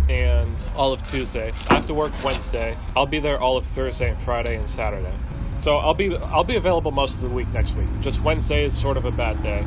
and 0.09 0.57
all 0.75 0.93
of 0.93 1.09
Tuesday. 1.09 1.53
I 1.69 1.75
have 1.75 1.87
to 1.87 1.95
work 1.95 2.13
Wednesday. 2.25 2.77
I'll 2.97 3.07
be 3.07 3.21
there 3.21 3.39
all 3.39 3.57
of 3.57 3.65
Thursday 3.65 4.11
and 4.11 4.21
Friday 4.21 4.57
and 4.57 4.69
Saturday. 4.69 5.15
So 5.61 5.77
I'll 5.77 5.95
be 5.95 6.17
I'll 6.17 6.43
be 6.43 6.57
available 6.57 6.91
most 6.91 7.15
of 7.15 7.21
the 7.21 7.29
week 7.29 7.47
next 7.53 7.77
week. 7.77 7.87
Just 8.01 8.23
Wednesday 8.23 8.65
is 8.65 8.77
sort 8.77 8.97
of 8.97 9.05
a 9.05 9.13
bad 9.13 9.41
day. 9.43 9.65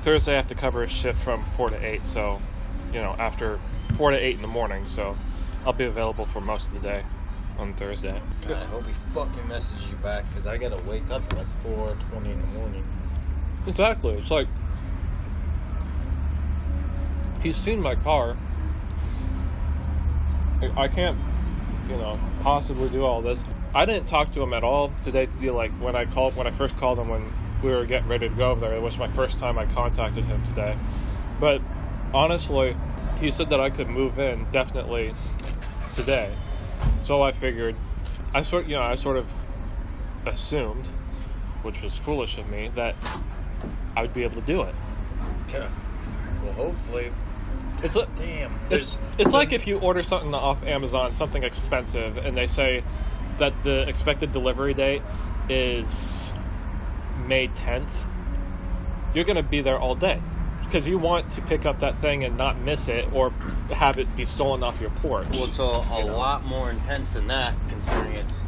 Thursday 0.00 0.32
I 0.32 0.36
have 0.36 0.46
to 0.48 0.54
cover 0.54 0.82
a 0.82 0.88
shift 0.88 1.20
from 1.20 1.44
four 1.44 1.70
to 1.70 1.76
eight, 1.76 2.04
so 2.04 2.40
you 2.92 3.00
know 3.00 3.14
after 3.18 3.58
four 3.96 4.10
to 4.10 4.16
eight 4.16 4.36
in 4.36 4.42
the 4.42 4.48
morning. 4.48 4.86
So 4.86 5.16
I'll 5.66 5.72
be 5.72 5.84
available 5.84 6.24
for 6.24 6.40
most 6.40 6.68
of 6.68 6.74
the 6.74 6.88
day 6.88 7.02
on 7.58 7.74
Thursday. 7.74 8.18
God, 8.48 8.62
I 8.62 8.64
hope 8.66 8.86
he 8.86 8.92
fucking 9.12 9.46
messages 9.48 9.88
you 9.88 9.96
back 9.96 10.24
because 10.30 10.46
I 10.46 10.56
gotta 10.56 10.82
wake 10.88 11.08
up 11.10 11.22
at 11.32 11.38
like 11.38 11.46
four 11.62 11.94
twenty 12.10 12.30
in 12.30 12.40
the 12.40 12.46
morning. 12.48 12.84
Exactly. 13.66 14.14
It's 14.14 14.30
like 14.30 14.48
he's 17.42 17.56
seen 17.56 17.80
my 17.80 17.94
car. 17.94 18.36
I- 20.76 20.88
can't, 20.88 21.18
you 21.88 21.96
know, 21.96 22.20
possibly 22.42 22.90
do 22.90 23.02
all 23.02 23.22
this. 23.22 23.44
I 23.74 23.86
didn't 23.86 24.06
talk 24.06 24.30
to 24.32 24.42
him 24.42 24.52
at 24.52 24.62
all 24.62 24.90
today. 25.02 25.26
To 25.26 25.52
like 25.52 25.70
when 25.72 25.94
I 25.94 26.04
called 26.04 26.36
when 26.36 26.46
I 26.46 26.50
first 26.50 26.76
called 26.76 26.98
him 26.98 27.08
when 27.08 27.32
we 27.62 27.70
were 27.70 27.84
getting 27.84 28.08
ready 28.08 28.28
to 28.28 28.34
go 28.34 28.50
over 28.50 28.60
there. 28.60 28.74
It 28.74 28.82
was 28.82 28.98
my 28.98 29.08
first 29.08 29.38
time 29.38 29.58
I 29.58 29.66
contacted 29.66 30.24
him 30.24 30.42
today. 30.44 30.76
But 31.38 31.60
honestly, 32.12 32.76
he 33.20 33.30
said 33.30 33.50
that 33.50 33.60
I 33.60 33.70
could 33.70 33.88
move 33.88 34.18
in 34.18 34.46
definitely 34.50 35.14
today. 35.94 36.34
So 37.02 37.22
I 37.22 37.32
figured, 37.32 37.76
I 38.34 38.42
sort 38.42 38.66
you 38.66 38.76
know 38.76 38.82
I 38.82 38.94
sort 38.94 39.16
of 39.16 39.30
assumed, 40.26 40.86
which 41.62 41.82
was 41.82 41.96
foolish 41.96 42.38
of 42.38 42.48
me, 42.48 42.70
that 42.74 42.94
I 43.96 44.02
would 44.02 44.14
be 44.14 44.22
able 44.22 44.40
to 44.40 44.46
do 44.46 44.62
it. 44.62 44.74
Yeah. 45.52 45.68
Well, 46.42 46.52
hopefully. 46.52 47.12
It's 47.82 47.96
li- 47.96 48.06
Damn. 48.18 48.52
it's 48.70 48.98
it's 49.18 49.32
like 49.32 49.52
if 49.52 49.66
you 49.66 49.78
order 49.78 50.02
something 50.02 50.34
off 50.34 50.64
Amazon, 50.64 51.12
something 51.12 51.42
expensive, 51.42 52.18
and 52.18 52.36
they 52.36 52.46
say 52.46 52.82
that 53.38 53.54
the 53.62 53.88
expected 53.88 54.32
delivery 54.32 54.74
date 54.74 55.02
is 55.48 56.32
May 57.30 57.46
10th. 57.46 58.08
You're 59.14 59.24
gonna 59.24 59.44
be 59.44 59.60
there 59.60 59.78
all 59.78 59.94
day 59.94 60.20
because 60.64 60.88
you 60.88 60.98
want 60.98 61.30
to 61.30 61.40
pick 61.42 61.64
up 61.64 61.78
that 61.78 61.96
thing 61.98 62.24
and 62.24 62.36
not 62.36 62.58
miss 62.60 62.88
it 62.88 63.08
or 63.12 63.30
have 63.70 63.98
it 64.00 64.16
be 64.16 64.24
stolen 64.24 64.64
off 64.64 64.80
your 64.80 64.90
porch. 64.90 65.28
Well, 65.30 65.44
it's 65.44 65.60
a, 65.60 65.62
a 65.62 66.02
lot 66.10 66.44
more 66.44 66.70
intense 66.70 67.12
than 67.12 67.28
that, 67.28 67.54
considering 67.68 68.16
it's 68.16 68.42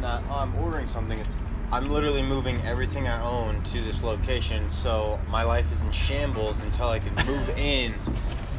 not. 0.00 0.22
Oh, 0.30 0.36
I'm 0.36 0.54
ordering 0.56 0.88
something. 0.88 1.18
It's, 1.18 1.28
I'm 1.70 1.90
literally 1.90 2.22
moving 2.22 2.58
everything 2.62 3.06
I 3.06 3.22
own 3.22 3.62
to 3.64 3.82
this 3.82 4.02
location, 4.02 4.70
so 4.70 5.20
my 5.28 5.42
life 5.42 5.70
is 5.70 5.82
in 5.82 5.92
shambles 5.92 6.62
until 6.62 6.88
I 6.88 7.00
can 7.00 7.14
move 7.26 7.48
in. 7.58 7.94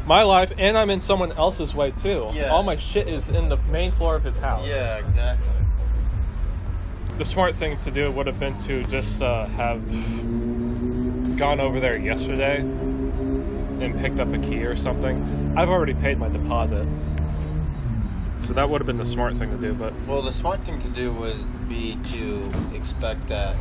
My 0.06 0.22
life, 0.22 0.52
and 0.56 0.78
I'm 0.78 0.92
in 0.92 1.00
someone 1.00 1.32
else's 1.32 1.74
way 1.74 1.92
too. 1.92 2.30
Yeah. 2.34 2.52
All 2.52 2.62
my 2.62 2.76
shit 2.76 3.08
is 3.08 3.30
in 3.30 3.50
the 3.50 3.58
main 3.72 3.92
floor 3.92 4.16
of 4.16 4.24
his 4.24 4.38
house. 4.38 4.68
Yeah, 4.68 4.98
exactly. 4.98 5.48
The 7.18 7.26
smart 7.26 7.56
thing 7.56 7.78
to 7.80 7.92
do 7.92 8.12
would 8.12 8.28
have 8.28 8.40
been 8.40 8.58
to 8.60 8.84
just 8.86 9.22
uh, 9.22 9.46
have 9.48 9.82
gone 11.38 11.60
over 11.60 11.80
there 11.80 11.98
yesterday 11.98 12.60
and 12.60 14.00
picked 14.00 14.20
up 14.20 14.34
a 14.34 14.38
key 14.40 14.64
or 14.66 14.76
something. 14.76 15.54
I've 15.58 15.70
already 15.70 15.94
paid 15.94 16.18
my 16.18 16.30
deposit. 16.30 16.88
So 18.42 18.54
that 18.54 18.70
would 18.70 18.82
have 18.82 18.88
been 18.88 18.98
the 18.98 19.06
smart 19.06 19.38
thing 19.38 19.52
to 19.52 19.58
do, 19.58 19.74
but 19.74 19.94
Well, 20.08 20.22
the 20.22 20.34
smart 20.34 20.64
thing 20.66 20.80
to 20.80 20.90
do 20.90 21.14
was 21.14 21.46
be 21.70 21.98
to 22.12 22.52
expect 22.74 23.28
that 23.30 23.56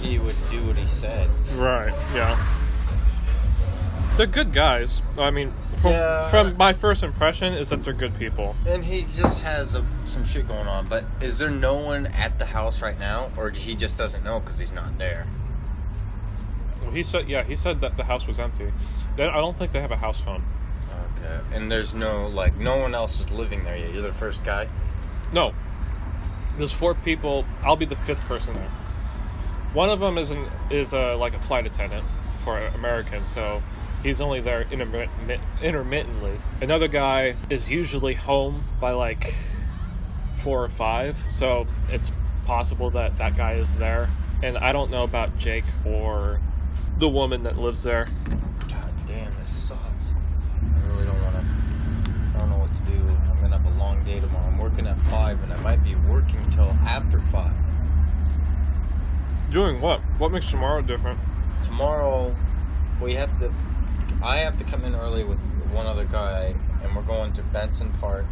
he 0.00 0.18
would 0.18 0.36
do 0.50 0.64
what 0.66 0.76
he 0.76 0.86
said. 0.86 1.28
right, 1.56 1.92
yeah. 2.14 2.36
They're 4.16 4.26
good 4.26 4.54
guys. 4.54 5.02
I 5.18 5.30
mean, 5.30 5.52
from, 5.76 5.90
Yeah. 5.92 6.30
from 6.30 6.56
my 6.56 6.72
first 6.72 7.02
impression 7.02 7.52
is 7.52 7.68
that 7.68 7.84
they're 7.84 7.92
good 7.92 8.18
people. 8.18 8.56
And 8.66 8.82
he 8.82 9.02
just 9.02 9.42
has 9.42 9.74
a, 9.74 9.84
some 10.06 10.24
shit 10.24 10.48
going 10.48 10.66
on. 10.66 10.86
But 10.86 11.04
is 11.20 11.36
there 11.36 11.50
no 11.50 11.74
one 11.74 12.06
at 12.06 12.38
the 12.38 12.46
house 12.46 12.80
right 12.80 12.98
now, 12.98 13.30
or 13.36 13.50
he 13.50 13.74
just 13.74 13.98
doesn't 13.98 14.24
know 14.24 14.40
because 14.40 14.58
he's 14.58 14.72
not 14.72 14.96
there? 14.96 15.26
Well, 16.82 16.92
he 16.92 17.02
said, 17.02 17.28
yeah, 17.28 17.42
he 17.42 17.56
said 17.56 17.82
that 17.82 17.98
the 17.98 18.04
house 18.04 18.26
was 18.26 18.38
empty. 18.38 18.72
I 19.18 19.26
don't 19.26 19.56
think 19.58 19.72
they 19.72 19.80
have 19.80 19.92
a 19.92 19.96
house 19.96 20.20
phone. 20.20 20.42
Okay. 21.18 21.40
And 21.52 21.70
there's 21.70 21.92
no 21.92 22.26
like 22.28 22.56
no 22.56 22.76
one 22.76 22.94
else 22.94 23.20
is 23.20 23.30
living 23.30 23.64
there 23.64 23.76
yet. 23.76 23.92
You're 23.92 24.02
the 24.02 24.12
first 24.12 24.44
guy. 24.44 24.68
No. 25.32 25.52
There's 26.56 26.72
four 26.72 26.94
people. 26.94 27.44
I'll 27.62 27.76
be 27.76 27.84
the 27.84 27.96
fifth 27.96 28.20
person 28.20 28.54
there. 28.54 28.70
One 29.74 29.90
of 29.90 30.00
them 30.00 30.16
is 30.16 30.30
an, 30.30 30.46
is 30.70 30.94
a, 30.94 31.14
like 31.16 31.34
a 31.34 31.40
flight 31.40 31.66
attendant 31.66 32.04
for 32.36 32.58
American, 32.58 33.26
so 33.26 33.62
he's 34.02 34.20
only 34.20 34.40
there 34.40 34.66
intermit, 34.70 35.08
intermittently. 35.62 36.40
Another 36.60 36.88
guy 36.88 37.36
is 37.50 37.70
usually 37.70 38.14
home 38.14 38.64
by 38.80 38.92
like 38.92 39.34
four 40.36 40.62
or 40.62 40.68
five, 40.68 41.16
so 41.30 41.66
it's 41.90 42.12
possible 42.44 42.90
that 42.90 43.18
that 43.18 43.36
guy 43.36 43.54
is 43.54 43.74
there. 43.76 44.08
And 44.42 44.58
I 44.58 44.72
don't 44.72 44.90
know 44.90 45.02
about 45.02 45.36
Jake 45.38 45.64
or 45.84 46.40
the 46.98 47.08
woman 47.08 47.42
that 47.44 47.58
lives 47.58 47.82
there. 47.82 48.06
God 48.68 48.94
damn, 49.06 49.34
this 49.42 49.50
sucks. 49.54 50.14
I 50.62 50.88
really 50.88 51.04
don't 51.04 51.20
want 51.22 51.36
to. 51.36 51.44
I 52.34 52.38
don't 52.38 52.50
know 52.50 52.58
what 52.58 52.74
to 52.74 52.92
do. 52.92 52.98
I'm 52.98 53.40
gonna 53.40 53.58
have 53.58 53.66
a 53.66 53.78
long 53.78 54.04
day 54.04 54.20
tomorrow. 54.20 54.46
I'm 54.46 54.58
working 54.58 54.86
at 54.86 55.00
five, 55.02 55.42
and 55.42 55.52
I 55.52 55.56
might 55.60 55.82
be 55.82 55.94
working 55.94 56.48
till 56.50 56.70
after 56.84 57.20
five. 57.32 57.54
Doing 59.50 59.80
what? 59.80 60.00
What 60.18 60.32
makes 60.32 60.50
tomorrow 60.50 60.82
different? 60.82 61.18
Tomorrow, 61.64 62.34
we 63.00 63.14
have 63.14 63.38
to. 63.40 63.52
I 64.22 64.38
have 64.38 64.56
to 64.58 64.64
come 64.64 64.84
in 64.84 64.94
early 64.94 65.24
with 65.24 65.38
one 65.72 65.86
other 65.86 66.04
guy, 66.04 66.54
and 66.82 66.96
we're 66.96 67.02
going 67.02 67.32
to 67.34 67.42
Benson 67.42 67.92
Park 67.94 68.26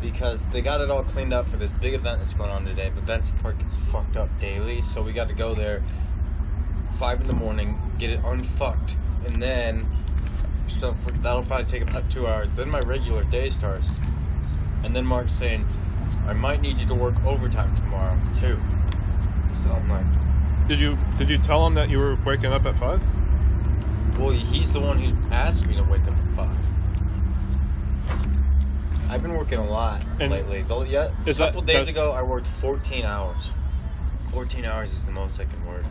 because 0.00 0.44
they 0.46 0.62
got 0.62 0.80
it 0.80 0.90
all 0.90 1.04
cleaned 1.04 1.32
up 1.32 1.46
for 1.46 1.56
this 1.56 1.72
big 1.72 1.94
event 1.94 2.18
that's 2.18 2.34
going 2.34 2.50
on 2.50 2.64
today. 2.64 2.90
But 2.94 3.06
Benson 3.06 3.38
Park 3.38 3.58
gets 3.58 3.76
fucked 3.76 4.16
up 4.16 4.28
daily, 4.40 4.82
so 4.82 5.02
we 5.02 5.12
got 5.12 5.28
to 5.28 5.34
go 5.34 5.54
there 5.54 5.82
five 6.92 7.20
in 7.20 7.26
the 7.26 7.34
morning, 7.34 7.78
get 7.98 8.10
it 8.10 8.20
unfucked, 8.24 8.96
and 9.26 9.42
then 9.42 9.86
so 10.66 10.94
for, 10.94 11.10
that'll 11.10 11.44
probably 11.44 11.66
take 11.66 11.82
about 11.82 12.10
two 12.10 12.26
hours. 12.26 12.48
Then 12.54 12.70
my 12.70 12.80
regular 12.80 13.24
day 13.24 13.48
starts, 13.48 13.88
and 14.84 14.94
then 14.94 15.04
Mark's 15.04 15.32
saying, 15.32 15.66
"I 16.26 16.32
might 16.32 16.60
need 16.60 16.78
you 16.78 16.86
to 16.86 16.94
work 16.94 17.14
overtime 17.24 17.74
tomorrow 17.76 18.18
too." 18.34 18.60
So 19.54 19.70
I'm 19.70 19.88
like, 19.88 20.06
Did 20.68 20.78
you 20.80 20.96
did 21.16 21.28
you 21.28 21.38
tell 21.38 21.66
him 21.66 21.74
that 21.74 21.90
you 21.90 21.98
were 21.98 22.16
waking 22.24 22.52
up 22.52 22.64
at 22.66 22.76
five? 22.76 23.02
Well, 24.18 24.30
he's 24.30 24.72
the 24.72 24.80
one 24.80 24.98
who 24.98 25.14
asked 25.34 25.66
me 25.66 25.74
to 25.76 25.82
wake 25.82 26.02
up 26.02 26.14
at 26.14 26.36
five. 26.36 26.56
I've 29.10 29.22
been 29.22 29.34
working 29.34 29.58
a 29.58 29.68
lot 29.68 30.02
And 30.20 30.30
lately. 30.32 30.62
Though, 30.62 30.84
yeah, 30.84 31.10
a 31.26 31.28
is 31.28 31.38
that- 31.38 31.48
couple 31.48 31.62
days 31.62 31.88
ago, 31.88 32.12
I 32.12 32.22
worked 32.22 32.46
14 32.46 33.04
hours. 33.04 33.50
14 34.30 34.64
hours 34.64 34.92
is 34.92 35.02
the 35.02 35.12
most 35.12 35.38
I 35.38 35.44
can 35.44 35.66
work 35.66 35.84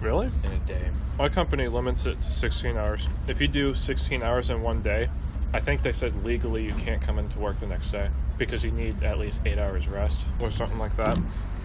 Really? 0.00 0.30
in 0.44 0.52
a 0.52 0.58
day. 0.58 0.90
My 1.18 1.28
company 1.28 1.66
limits 1.66 2.06
it 2.06 2.20
to 2.22 2.30
16 2.32 2.76
hours. 2.76 3.08
If 3.26 3.40
you 3.40 3.48
do 3.48 3.74
16 3.74 4.22
hours 4.22 4.50
in 4.50 4.62
one 4.62 4.82
day, 4.82 5.08
I 5.52 5.60
think 5.60 5.82
they 5.82 5.92
said 5.92 6.24
legally 6.24 6.64
you 6.64 6.72
can't 6.74 7.00
come 7.00 7.18
into 7.18 7.38
work 7.38 7.58
the 7.60 7.66
next 7.66 7.90
day 7.90 8.10
because 8.38 8.64
you 8.64 8.70
need 8.70 9.02
at 9.02 9.18
least 9.18 9.42
eight 9.46 9.58
hours 9.58 9.88
rest 9.88 10.22
or 10.40 10.50
something 10.50 10.78
like 10.78 10.96
that. 10.96 11.18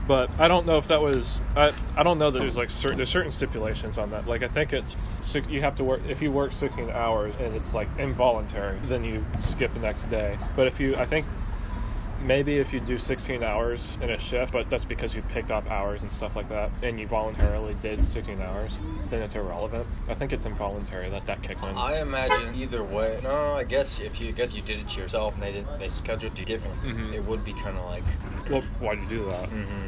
But 0.07 0.39
I 0.39 0.47
don't 0.47 0.65
know 0.65 0.77
if 0.77 0.87
that 0.87 1.01
was. 1.01 1.39
I, 1.55 1.71
I 1.95 2.03
don't 2.03 2.17
know 2.17 2.31
that 2.31 2.39
there's 2.39 2.57
like 2.57 2.69
certain 2.69 2.97
there's 2.97 3.09
certain 3.09 3.31
stipulations 3.31 3.97
on 3.97 4.09
that. 4.11 4.27
Like 4.27 4.43
I 4.43 4.47
think 4.47 4.73
it's 4.73 4.97
you 5.47 5.61
have 5.61 5.75
to 5.75 5.83
work 5.83 6.01
if 6.07 6.21
you 6.21 6.31
work 6.31 6.51
16 6.51 6.89
hours 6.89 7.35
and 7.39 7.55
it's 7.55 7.73
like 7.73 7.87
involuntary, 7.97 8.79
then 8.85 9.03
you 9.03 9.23
skip 9.39 9.73
the 9.73 9.79
next 9.79 10.09
day. 10.09 10.37
But 10.55 10.67
if 10.67 10.79
you, 10.79 10.95
I 10.95 11.05
think 11.05 11.25
maybe 12.23 12.57
if 12.57 12.71
you 12.73 12.79
do 12.79 12.97
16 12.97 13.43
hours 13.43 13.97
in 14.01 14.09
a 14.11 14.17
shift, 14.19 14.53
but 14.53 14.69
that's 14.69 14.85
because 14.85 15.15
you 15.15 15.21
picked 15.23 15.51
up 15.51 15.69
hours 15.69 16.01
and 16.01 16.11
stuff 16.11 16.35
like 16.35 16.49
that, 16.49 16.69
and 16.83 16.99
you 16.99 17.07
voluntarily 17.07 17.75
did 17.81 18.03
16 18.03 18.41
hours, 18.41 18.77
then 19.09 19.21
it's 19.21 19.35
irrelevant. 19.35 19.85
I 20.09 20.13
think 20.13 20.31
it's 20.33 20.45
involuntary 20.45 21.09
that 21.09 21.25
that 21.25 21.41
kicks 21.41 21.61
in. 21.61 21.69
I 21.69 22.01
imagine 22.01 22.55
either 22.55 22.83
way. 22.83 23.19
No, 23.23 23.53
I 23.53 23.63
guess 23.63 23.99
if 23.99 24.19
you 24.21 24.29
I 24.29 24.31
guess 24.31 24.53
you 24.53 24.61
did 24.61 24.79
it 24.79 24.89
to 24.89 25.01
yourself 25.01 25.33
and 25.35 25.43
they 25.43 25.51
did 25.51 25.65
they 25.79 25.89
scheduled 25.89 26.37
you 26.37 26.45
different, 26.45 26.81
Mhm. 26.83 27.13
it 27.13 27.23
would 27.25 27.43
be 27.43 27.53
kind 27.53 27.77
of 27.77 27.85
like. 27.85 28.03
well, 28.49 28.61
why'd 28.79 28.99
you 28.99 29.07
do 29.07 29.25
that? 29.25 29.49
hmm 29.49 29.87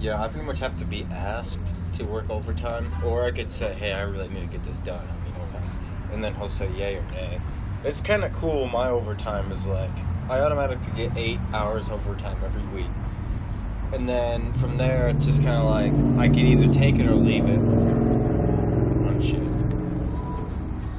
Yeah, 0.00 0.22
I 0.22 0.28
pretty 0.28 0.46
much 0.46 0.60
have 0.60 0.78
to 0.78 0.84
be 0.84 1.04
asked 1.12 1.58
to 1.96 2.04
work 2.04 2.30
overtime, 2.30 2.92
or 3.04 3.24
I 3.24 3.32
could 3.32 3.50
say, 3.50 3.74
"Hey, 3.74 3.92
I 3.92 4.02
really 4.02 4.28
need 4.28 4.40
to 4.42 4.46
get 4.46 4.62
this 4.62 4.78
done," 4.78 5.00
I 5.08 5.24
mean, 5.24 5.34
overtime. 5.40 5.68
and 6.12 6.22
then 6.22 6.34
he'll 6.36 6.48
say 6.48 6.68
yay 6.78 6.96
or 6.96 7.02
nay. 7.10 7.40
It's 7.84 8.00
kind 8.00 8.22
of 8.24 8.32
cool. 8.32 8.66
My 8.68 8.88
overtime 8.88 9.50
is 9.52 9.66
like 9.66 9.90
I 10.28 10.40
automatically 10.40 10.92
get 10.94 11.16
eight 11.16 11.38
hours 11.52 11.90
overtime 11.90 12.36
every 12.44 12.62
week, 12.74 12.90
and 13.92 14.08
then 14.08 14.52
from 14.52 14.76
there 14.76 15.08
it's 15.08 15.24
just 15.24 15.42
kind 15.42 15.56
of 15.56 15.64
like 15.64 15.92
I 16.20 16.28
can 16.28 16.46
either 16.46 16.72
take 16.72 16.96
it 16.96 17.06
or 17.06 17.14
leave 17.14 17.46
it. 17.46 17.58
On 17.58 19.20
shit. 19.20 19.42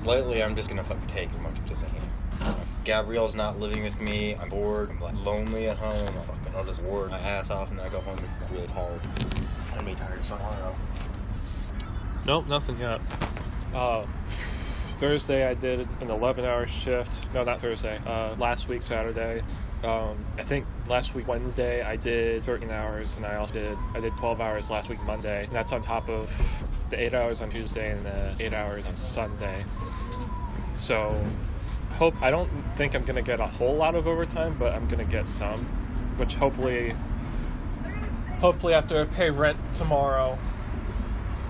Lately, 0.07 0.41
I'm 0.41 0.55
just 0.55 0.67
gonna 0.69 0.83
fucking 0.83 1.07
take 1.07 1.29
as 1.29 1.37
much 1.39 1.55
as 1.71 1.83
I 1.83 1.87
can. 1.87 2.55
If 2.61 2.83
Gabrielle's 2.85 3.35
not 3.35 3.59
living 3.59 3.83
with 3.83 3.99
me, 4.01 4.35
I'm 4.35 4.49
bored, 4.49 4.89
I'm 4.89 4.99
like 4.99 5.23
lonely 5.23 5.67
at 5.67 5.77
home, 5.77 6.07
I'm 6.07 6.23
fucking 6.23 6.55
I'll 6.55 6.65
just 6.65 6.81
work 6.81 7.11
my 7.11 7.19
ass 7.19 7.51
off 7.51 7.69
and 7.69 7.77
then 7.77 7.85
I 7.85 7.89
go 7.89 7.99
home 8.01 8.17
and 8.17 8.27
it's 8.41 8.51
really 8.51 8.67
hard. 8.67 8.99
I'm 9.77 9.85
really 9.85 9.99
tired, 9.99 10.25
so 10.25 10.35
I 10.35 10.51
don't 10.53 10.59
know. 10.59 10.75
Nope, 12.25 12.47
nothing 12.47 12.79
yet. 12.79 12.99
Uh, 13.73 14.05
Thursday 14.99 15.47
I 15.47 15.53
did 15.53 15.87
an 16.01 16.09
11 16.09 16.43
hour 16.43 16.67
shift. 16.67 17.17
No, 17.33 17.45
not 17.45 17.61
Thursday. 17.61 18.01
Uh, 18.05 18.35
last 18.37 18.67
week 18.67 18.83
Saturday. 18.83 19.41
Um, 19.81 20.17
I 20.37 20.43
think 20.43 20.65
last 20.89 21.15
week 21.15 21.25
Wednesday 21.25 21.81
I 21.81 21.95
did 21.95 22.43
13 22.43 22.69
hours, 22.69 23.15
and 23.15 23.25
I 23.25 23.37
also 23.37 23.53
did 23.53 23.77
I 23.95 24.01
did 24.01 24.11
12 24.17 24.41
hours 24.41 24.69
last 24.69 24.89
week 24.89 25.01
Monday. 25.03 25.45
And 25.45 25.53
that's 25.53 25.71
on 25.71 25.81
top 25.81 26.09
of 26.09 26.29
the 26.89 27.01
eight 27.01 27.13
hours 27.13 27.41
on 27.41 27.49
Tuesday 27.49 27.91
and 27.91 28.05
the 28.05 28.35
eight 28.43 28.51
hours 28.51 28.85
on 28.85 28.93
Sunday. 28.93 29.63
So 30.75 31.17
hope 31.91 32.21
I 32.21 32.29
don't 32.29 32.51
think 32.75 32.93
I'm 32.93 33.05
gonna 33.05 33.21
get 33.21 33.39
a 33.39 33.47
whole 33.47 33.75
lot 33.75 33.95
of 33.95 34.05
overtime, 34.05 34.57
but 34.59 34.75
I'm 34.75 34.89
gonna 34.89 35.05
get 35.05 35.29
some, 35.29 35.61
which 36.17 36.35
hopefully 36.35 36.93
hopefully 38.41 38.73
after 38.73 38.99
I 38.99 39.05
pay 39.05 39.29
rent 39.29 39.57
tomorrow, 39.73 40.37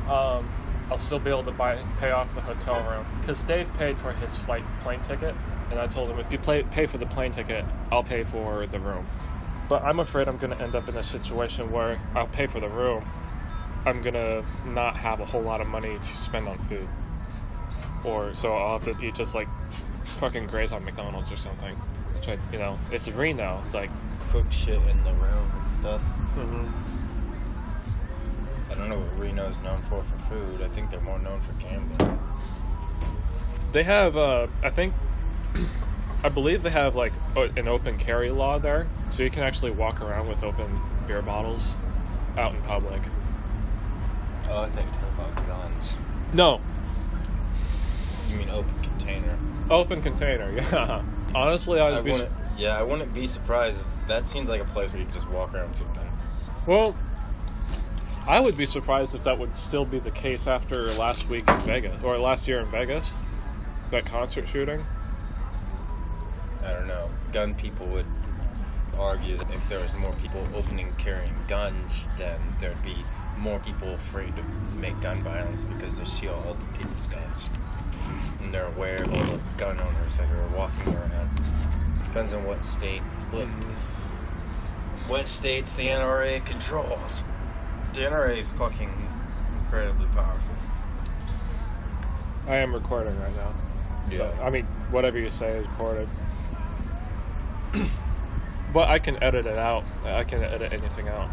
um, 0.08 0.48
I'll 0.92 0.98
still 0.98 1.20
be 1.20 1.30
able 1.30 1.44
to 1.44 1.52
buy 1.52 1.76
pay 2.00 2.12
off 2.12 2.34
the 2.34 2.42
hotel 2.42 2.82
room 2.90 3.06
because 3.20 3.44
Dave 3.44 3.72
paid 3.76 3.98
for 4.00 4.12
his 4.14 4.36
flight 4.36 4.64
plane 4.82 5.02
ticket, 5.02 5.36
and 5.70 5.80
I 5.80 5.88
told 5.88 6.10
him 6.10 6.20
if 6.20 6.32
you 6.32 6.40
play, 6.40 6.64
pay 6.64 6.88
for 6.88 6.98
the 6.98 7.06
plane 7.06 7.32
ticket, 7.32 7.64
I'll 7.92 8.04
pay 8.04 8.24
for 8.24 8.66
the 8.66 8.80
room. 8.80 9.06
But 9.68 9.84
I'm 9.84 10.00
afraid 10.00 10.28
I'm 10.28 10.38
going 10.38 10.56
to 10.58 10.62
end 10.64 10.74
up 10.76 10.90
in 10.90 10.98
a 10.98 11.04
situation 11.04 11.72
where 11.72 12.00
I'll 12.16 12.26
pay 12.28 12.48
for 12.48 12.60
the 12.60 12.70
room. 12.70 13.06
I'm 13.86 14.02
going 14.02 14.16
to 14.16 14.44
not 14.66 14.98
have 14.98 15.20
a 15.20 15.26
whole 15.26 15.44
lot 15.44 15.62
of 15.62 15.68
money 15.68 15.96
to 15.98 16.04
spend 16.18 16.48
on 16.48 16.58
food. 16.68 16.88
Or 18.04 18.34
so 18.34 18.54
I'll 18.56 18.80
have 18.80 18.98
to 18.98 19.06
eat 19.06 19.14
just 19.14 19.36
like 19.36 19.48
fucking 20.06 20.48
graze 20.48 20.72
on 20.72 20.84
McDonald's 20.84 21.32
or 21.32 21.38
something. 21.38 21.76
Which 22.16 22.30
I, 22.30 22.38
you 22.52 22.58
know, 22.58 22.80
it's 22.92 23.08
Reno. 23.10 23.62
It's 23.64 23.74
like, 23.76 23.92
Cook 24.32 24.52
shit 24.52 24.76
in 24.82 25.04
the 25.04 25.14
room 25.14 25.52
and 25.56 25.72
stuff. 25.80 26.02
mhm. 26.36 26.72
Don't 28.90 29.00
know 29.02 29.06
what 29.06 29.20
Reno's 29.20 29.60
known 29.62 29.82
for 29.84 30.02
for 30.02 30.18
food. 30.30 30.62
I 30.64 30.68
think 30.70 30.90
they're 30.90 31.00
more 31.02 31.20
known 31.20 31.40
for 31.42 31.52
gambling. 31.54 32.20
They 33.72 33.84
have, 33.84 34.18
uh, 34.18 34.48
I 34.64 34.72
think, 34.72 34.96
I 36.24 36.30
believe 36.30 36.64
they 36.64 36.72
have 36.72 36.96
like 36.96 37.14
an 37.36 37.68
open 37.68 38.00
carry 38.00 38.32
law 38.32 38.58
there, 38.58 38.88
so 39.10 39.22
you 39.22 39.30
can 39.30 39.44
actually 39.44 39.72
walk 39.72 40.02
around 40.02 40.28
with 40.28 40.44
open 40.44 40.82
beer 41.06 41.22
bottles 41.22 41.78
out 42.36 42.56
in 42.56 42.62
public. 42.64 43.02
Oh, 44.50 44.62
I 44.64 44.70
think 44.72 44.90
about 45.14 45.36
guns. 45.46 45.96
No, 46.34 46.60
You 48.32 48.38
mean 48.38 48.50
open 48.50 48.74
container? 48.82 49.38
open 49.70 50.02
container. 50.02 50.52
Yeah. 50.72 51.04
Honestly, 51.36 51.80
I'd 51.80 51.94
I 51.94 52.02
be. 52.02 52.12
wouldn't. 52.14 52.32
Yeah, 52.58 52.80
I 52.80 52.82
wouldn't 52.82 53.14
be 53.14 53.28
surprised 53.28 53.82
if 53.82 54.08
that 54.08 54.26
seems 54.26 54.50
like 54.50 54.62
a 54.62 54.66
place 54.66 54.92
where 54.92 55.00
you 55.00 55.06
can 55.06 55.14
just 55.14 55.30
walk 55.30 55.54
around 55.54 55.70
with 55.70 55.82
a 55.82 55.84
gun. 55.84 56.10
Well, 56.66 56.96
I 58.28 58.40
would 58.40 58.58
be 58.58 58.66
surprised 58.66 59.16
if 59.16 59.24
that 59.24 59.38
would 59.38 59.58
still 59.58 59.86
be 59.86 60.00
the 60.00 60.12
case 60.12 60.46
after 60.48 60.92
last 60.94 61.28
week 61.30 61.48
in 61.48 61.60
Vegas 61.62 62.04
or 62.04 62.18
last 62.18 62.48
year 62.48 62.60
in 62.60 62.70
Vegas, 62.70 63.16
that 63.92 64.06
concert 64.06 64.48
shooting. 64.48 64.86
I 66.64 66.74
don't 66.74 66.88
know. 66.88 67.10
Gun 67.32 67.56
people 67.56 67.88
would 67.88 68.06
argue 68.98 69.38
that 69.38 69.50
if 69.52 69.68
there 69.70 69.80
was 69.80 69.94
more 69.96 70.14
people 70.22 70.46
opening 70.54 70.94
carrying 70.98 71.34
guns, 71.48 72.08
then 72.18 72.40
there'd 72.60 72.84
be 72.84 72.98
more 73.38 73.60
people 73.60 73.94
afraid 73.94 74.36
to 74.36 74.44
make 74.78 75.00
gun 75.02 75.22
violence 75.24 75.64
because 75.64 75.98
they 75.98 76.06
see 76.06 76.28
all 76.28 76.56
the 76.56 76.78
people's 76.78 77.08
guns. 77.08 77.50
And 78.42 78.54
they're 78.54 78.68
aware 78.68 79.04
of 79.04 79.14
all 79.14 79.24
the 79.24 79.40
gun 79.58 79.80
owners 79.80 80.18
that 80.18 80.30
are 80.30 80.48
walking 80.56 80.94
around. 80.94 81.42
Depends 82.04 82.34
on 82.34 82.44
what 82.44 82.66
state, 82.66 83.02
what, 83.32 83.48
what 85.08 85.28
states 85.28 85.74
the 85.74 85.88
NRA 85.88 86.46
controls. 86.46 87.24
The 87.94 88.02
NRA 88.02 88.38
is 88.38 88.52
fucking 88.52 88.92
incredibly 89.58 90.06
powerful. 90.08 90.56
I 92.48 92.56
am 92.58 92.74
recording 92.74 93.20
right 93.20 93.36
now. 93.36 93.54
So, 94.16 94.38
I 94.42 94.50
mean, 94.50 94.66
whatever 94.92 95.20
you 95.20 95.30
say 95.32 95.58
is 95.58 95.68
recorded. 95.68 96.10
but 98.74 98.90
I 98.90 99.00
can 99.00 99.22
edit 99.22 99.46
it 99.46 99.58
out. 99.58 99.84
I 100.04 100.24
can 100.24 100.44
edit 100.44 100.74
anything 100.74 101.08
out. 101.10 101.30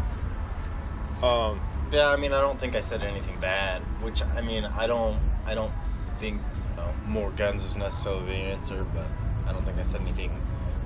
Um, 1.23 1.59
Yeah, 1.91 2.09
I 2.09 2.17
mean, 2.17 2.33
I 2.33 2.41
don't 2.41 2.59
think 2.59 2.75
I 2.75 2.81
said 2.81 3.03
anything 3.03 3.39
bad. 3.39 3.81
Which 4.03 4.21
I 4.21 4.41
mean, 4.41 4.65
I 4.65 4.85
don't, 4.85 5.19
I 5.45 5.55
don't 5.55 5.71
think 6.19 6.41
you 6.71 6.75
know, 6.75 6.93
more 7.07 7.31
guns 7.31 7.63
is 7.63 7.77
necessarily 7.77 8.25
the 8.25 8.33
answer, 8.33 8.85
but 8.93 9.07
I 9.47 9.53
don't 9.53 9.65
think 9.65 9.77
I 9.79 9.83
said 9.83 10.01
anything 10.01 10.39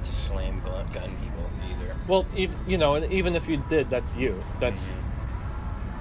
to 0.04 0.12
slam 0.14 0.62
gun, 0.62 0.88
gun 0.94 1.16
people 1.22 1.50
either. 1.70 1.96
well, 2.08 2.26
even, 2.36 2.58
you 2.68 2.78
know, 2.78 2.96
and 2.96 3.12
even 3.12 3.36
if 3.36 3.48
you 3.50 3.62
did, 3.70 3.90
that's 3.90 4.16
you. 4.16 4.42
That's 4.60 4.92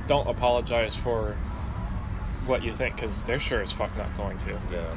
don't 0.06 0.26
apologize 0.28 0.96
for 0.96 1.36
what 2.46 2.62
you 2.62 2.74
think 2.74 2.96
because 2.96 3.22
they're 3.24 3.38
sure 3.38 3.62
as 3.62 3.70
fuck 3.72 3.96
not 3.96 4.16
going 4.16 4.38
to. 4.38 4.58
Yeah, 4.72 4.96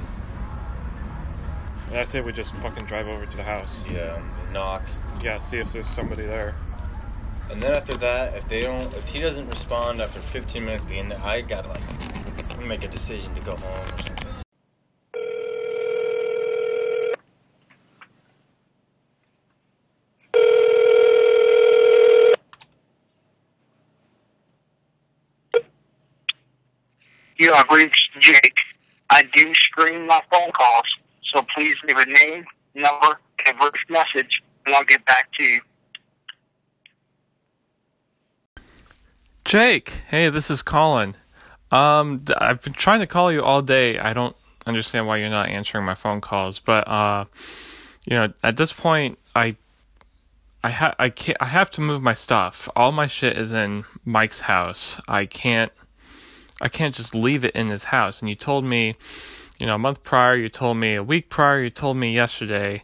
And 1.89 1.98
I 2.00 2.04
say 2.04 2.22
we 2.22 2.32
just 2.32 2.56
fucking 2.56 2.86
drive 2.86 3.08
over 3.08 3.26
to 3.26 3.38
the 3.38 3.44
house. 3.44 3.84
yeah, 3.92 4.22
Knox. 4.52 5.04
Yeah, 5.24 5.38
see 5.39 5.58
if 5.60 5.72
there's 5.74 5.88
somebody 5.88 6.24
there. 6.24 6.56
And 7.52 7.62
then 7.62 7.76
after 7.76 7.96
that, 7.98 8.36
if 8.36 8.48
they 8.48 8.62
don't, 8.62 8.92
if 8.96 9.06
he 9.06 9.20
doesn't 9.20 9.48
respond 9.50 10.02
after 10.02 10.20
15 10.20 10.63
minutes 10.66 10.86
being 10.86 11.10
there, 11.10 11.22
I 11.22 11.42
gotta 11.42 11.70
like 11.70 12.60
make 12.66 12.84
a 12.84 12.88
decision 12.88 13.36
to 13.36 13.42
go 13.42 13.56
home 13.56 13.94
or 13.94 14.02
something. 14.02 14.33
Have 27.56 27.70
reached 27.70 28.10
Jake. 28.20 28.58
I 29.10 29.24
do 29.24 29.54
screen 29.54 30.08
my 30.08 30.22
phone 30.32 30.52
calls, 30.52 30.86
so 31.34 31.46
please 31.56 31.76
leave 31.88 31.98
a 31.98 32.06
name, 32.06 32.46
number, 32.74 33.20
and 33.46 33.58
brief 33.60 33.72
message, 33.89 34.42
and 34.66 34.76
I'll 34.76 34.84
get 34.84 35.06
back 35.06 35.30
to 35.39 35.44
you. 35.44 35.60
Jake, 39.46 39.89
hey, 40.08 40.30
this 40.30 40.50
is 40.50 40.62
Colin. 40.62 41.16
Um, 41.72 42.24
I've 42.38 42.62
been 42.62 42.74
trying 42.74 43.02
to 43.02 43.08
call 43.08 43.32
you 43.32 43.44
all 43.44 43.62
day. 43.62 44.00
I 44.00 44.13
don't 44.13 44.36
understand 44.66 45.06
why 45.06 45.18
you're 45.18 45.30
not 45.30 45.50
answering 45.50 45.86
my 45.86 45.96
phone 45.96 46.22
calls, 46.22 46.60
but 46.60 46.88
uh, 46.88 47.26
you 48.06 48.16
know, 48.16 48.34
at 48.42 48.58
this 48.58 48.72
point, 48.72 49.20
I, 49.36 49.58
I 50.63 50.70
ha- 50.72 50.96
I 50.98 51.10
can't. 51.10 51.38
I 51.42 51.48
have 51.48 51.70
to 51.72 51.82
move 51.82 52.02
my 52.02 52.13
stuff. 52.13 52.70
All 52.76 52.92
my 52.92 53.08
shit 53.08 53.38
is 53.38 53.54
in 53.54 53.86
Mike's 54.06 54.42
house. 54.42 55.00
I 55.08 55.26
can't. 55.26 55.72
I 56.62 56.70
can't 56.70 56.96
just 56.96 57.16
leave 57.16 57.44
it 57.44 57.56
in 57.56 57.70
his 57.70 57.86
house. 57.86 58.20
And 58.20 58.30
you 58.30 58.36
told 58.36 58.63
me, 58.66 58.96
you 59.60 59.68
know, 59.68 59.76
a 59.76 59.80
month 59.80 60.04
prior. 60.04 60.36
You 60.36 60.50
told 60.50 60.78
me 60.78 60.96
a 60.96 61.04
week 61.04 61.30
prior. 61.30 61.63
You 61.63 61.70
told 61.70 61.98
me 61.98 62.13
yesterday 62.13 62.84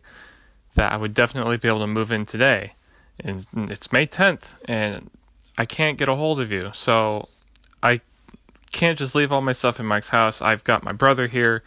that 0.76 0.92
I 0.92 0.98
would 0.98 1.14
definitely 1.14 1.58
be 1.58 1.68
able 1.68 1.80
to 1.80 1.88
move 1.88 2.12
in 2.12 2.26
today. 2.26 2.74
And 3.20 3.46
it's 3.54 3.92
May 3.92 4.08
10th, 4.08 4.44
and 4.66 5.10
I 5.58 5.66
can't 5.66 5.98
get 5.98 6.08
a 6.08 6.16
hold 6.16 6.40
of 6.40 6.52
you. 6.52 6.72
So 6.74 7.28
I 7.84 8.02
can't 8.72 8.98
just 8.98 9.14
leave 9.14 9.32
all 9.32 9.42
my 9.42 9.52
stuff 9.52 9.80
in 9.80 9.86
Mike's 9.86 10.10
house. 10.10 10.42
I've 10.42 10.64
got 10.64 10.84
my 10.84 10.94
brother 10.94 11.28
here, 11.28 11.64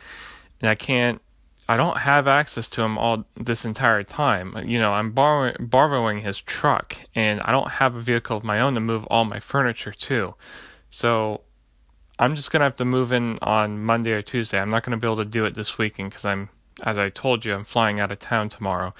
and 0.60 0.70
I 0.70 0.74
can't. 0.74 1.20
I 1.68 1.76
don't 1.76 1.98
have 1.98 2.26
access 2.26 2.68
to 2.68 2.82
him 2.82 2.98
all 2.98 3.24
this 3.36 3.64
entire 3.64 4.02
time. 4.02 4.56
You 4.66 4.78
know, 4.78 4.92
I'm 4.92 5.12
borrowing 5.12 5.56
borrowing 5.60 6.22
his 6.22 6.40
truck, 6.40 6.96
and 7.14 7.40
I 7.42 7.52
don't 7.52 7.72
have 7.72 7.94
a 7.94 8.00
vehicle 8.00 8.36
of 8.36 8.44
my 8.44 8.60
own 8.60 8.74
to 8.74 8.80
move 8.80 9.04
all 9.06 9.24
my 9.24 9.40
furniture 9.40 9.92
to. 9.92 10.34
So 10.90 11.42
I'm 12.22 12.36
just 12.36 12.52
gonna 12.52 12.62
have 12.62 12.76
to 12.76 12.84
move 12.84 13.10
in 13.10 13.36
on 13.42 13.82
Monday 13.82 14.12
or 14.12 14.22
Tuesday. 14.22 14.60
I'm 14.60 14.70
not 14.70 14.84
gonna 14.84 14.96
be 14.96 15.08
able 15.08 15.16
to 15.16 15.24
do 15.24 15.44
it 15.44 15.56
this 15.56 15.76
weekend 15.76 16.10
because 16.10 16.24
I'm, 16.24 16.50
as 16.84 16.96
I 16.96 17.08
told 17.08 17.44
you, 17.44 17.52
I'm 17.52 17.64
flying 17.64 17.98
out 17.98 18.12
of 18.12 18.20
town 18.20 18.48
tomorrow. 18.48 18.94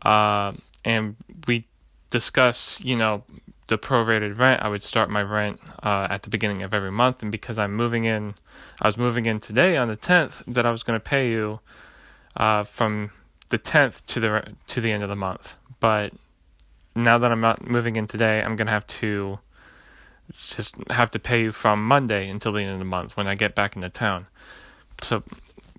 Uh, 0.00 0.52
and 0.82 1.16
we 1.46 1.66
discussed, 2.08 2.82
you 2.82 2.96
know, 2.96 3.24
the 3.66 3.76
prorated 3.76 4.38
rent. 4.38 4.62
I 4.62 4.68
would 4.68 4.82
start 4.82 5.10
my 5.10 5.20
rent 5.20 5.60
uh, 5.82 6.06
at 6.08 6.22
the 6.22 6.30
beginning 6.30 6.62
of 6.62 6.72
every 6.72 6.90
month, 6.90 7.20
and 7.20 7.30
because 7.30 7.58
I'm 7.58 7.74
moving 7.74 8.06
in, 8.06 8.34
I 8.80 8.88
was 8.88 8.96
moving 8.96 9.26
in 9.26 9.38
today 9.38 9.76
on 9.76 9.88
the 9.88 9.96
10th. 9.98 10.42
That 10.46 10.64
I 10.64 10.70
was 10.70 10.82
to 10.98 11.04
pay 11.04 11.28
you 11.30 11.60
uh, 12.38 12.64
from 12.64 13.10
the 13.50 13.58
10th 13.58 14.06
to 14.06 14.18
the 14.18 14.54
to 14.68 14.80
the 14.80 14.92
end 14.92 15.02
of 15.02 15.10
the 15.10 15.16
month. 15.16 15.56
But 15.78 16.14
now 16.94 17.18
that 17.18 17.30
I'm 17.30 17.42
not 17.42 17.68
moving 17.68 17.96
in 17.96 18.06
today, 18.06 18.40
I'm 18.40 18.56
to 18.56 18.72
have 18.72 18.86
to 18.86 19.40
just 20.32 20.74
have 20.90 21.10
to 21.12 21.18
pay 21.18 21.50
from 21.50 21.86
Monday 21.86 22.28
until 22.28 22.52
the 22.52 22.60
end 22.60 22.72
of 22.72 22.78
the 22.78 22.84
month 22.84 23.16
when 23.16 23.26
I 23.26 23.34
get 23.34 23.54
back 23.54 23.76
into 23.76 23.88
town. 23.88 24.26
So, 25.02 25.22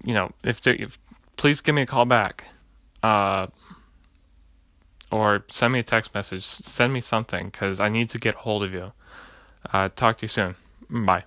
you 0.04 0.14
know, 0.14 0.32
if, 0.44 0.62
there, 0.62 0.76
if 0.76 0.98
please 1.38 1.62
give 1.62 1.76
me 1.76 1.84
a 1.84 1.86
call 1.86 2.06
back. 2.06 2.46
Uh, 3.04 3.48
or 5.12 5.46
send 5.50 5.74
me 5.74 5.80
a 5.80 5.84
text 5.84 6.14
message. 6.14 6.46
Send 6.46 6.94
me 6.94 7.02
something 7.02 7.48
because 7.48 7.80
I 7.80 7.90
need 7.90 8.10
to 8.12 8.20
get 8.20 8.36
hold 8.36 8.64
of 8.64 8.74
you. 8.74 8.92
Uh, 9.72 9.90
talk 9.96 10.18
to 10.20 10.24
you 10.24 10.28
soon. 10.28 10.56
Bye. 10.90 11.22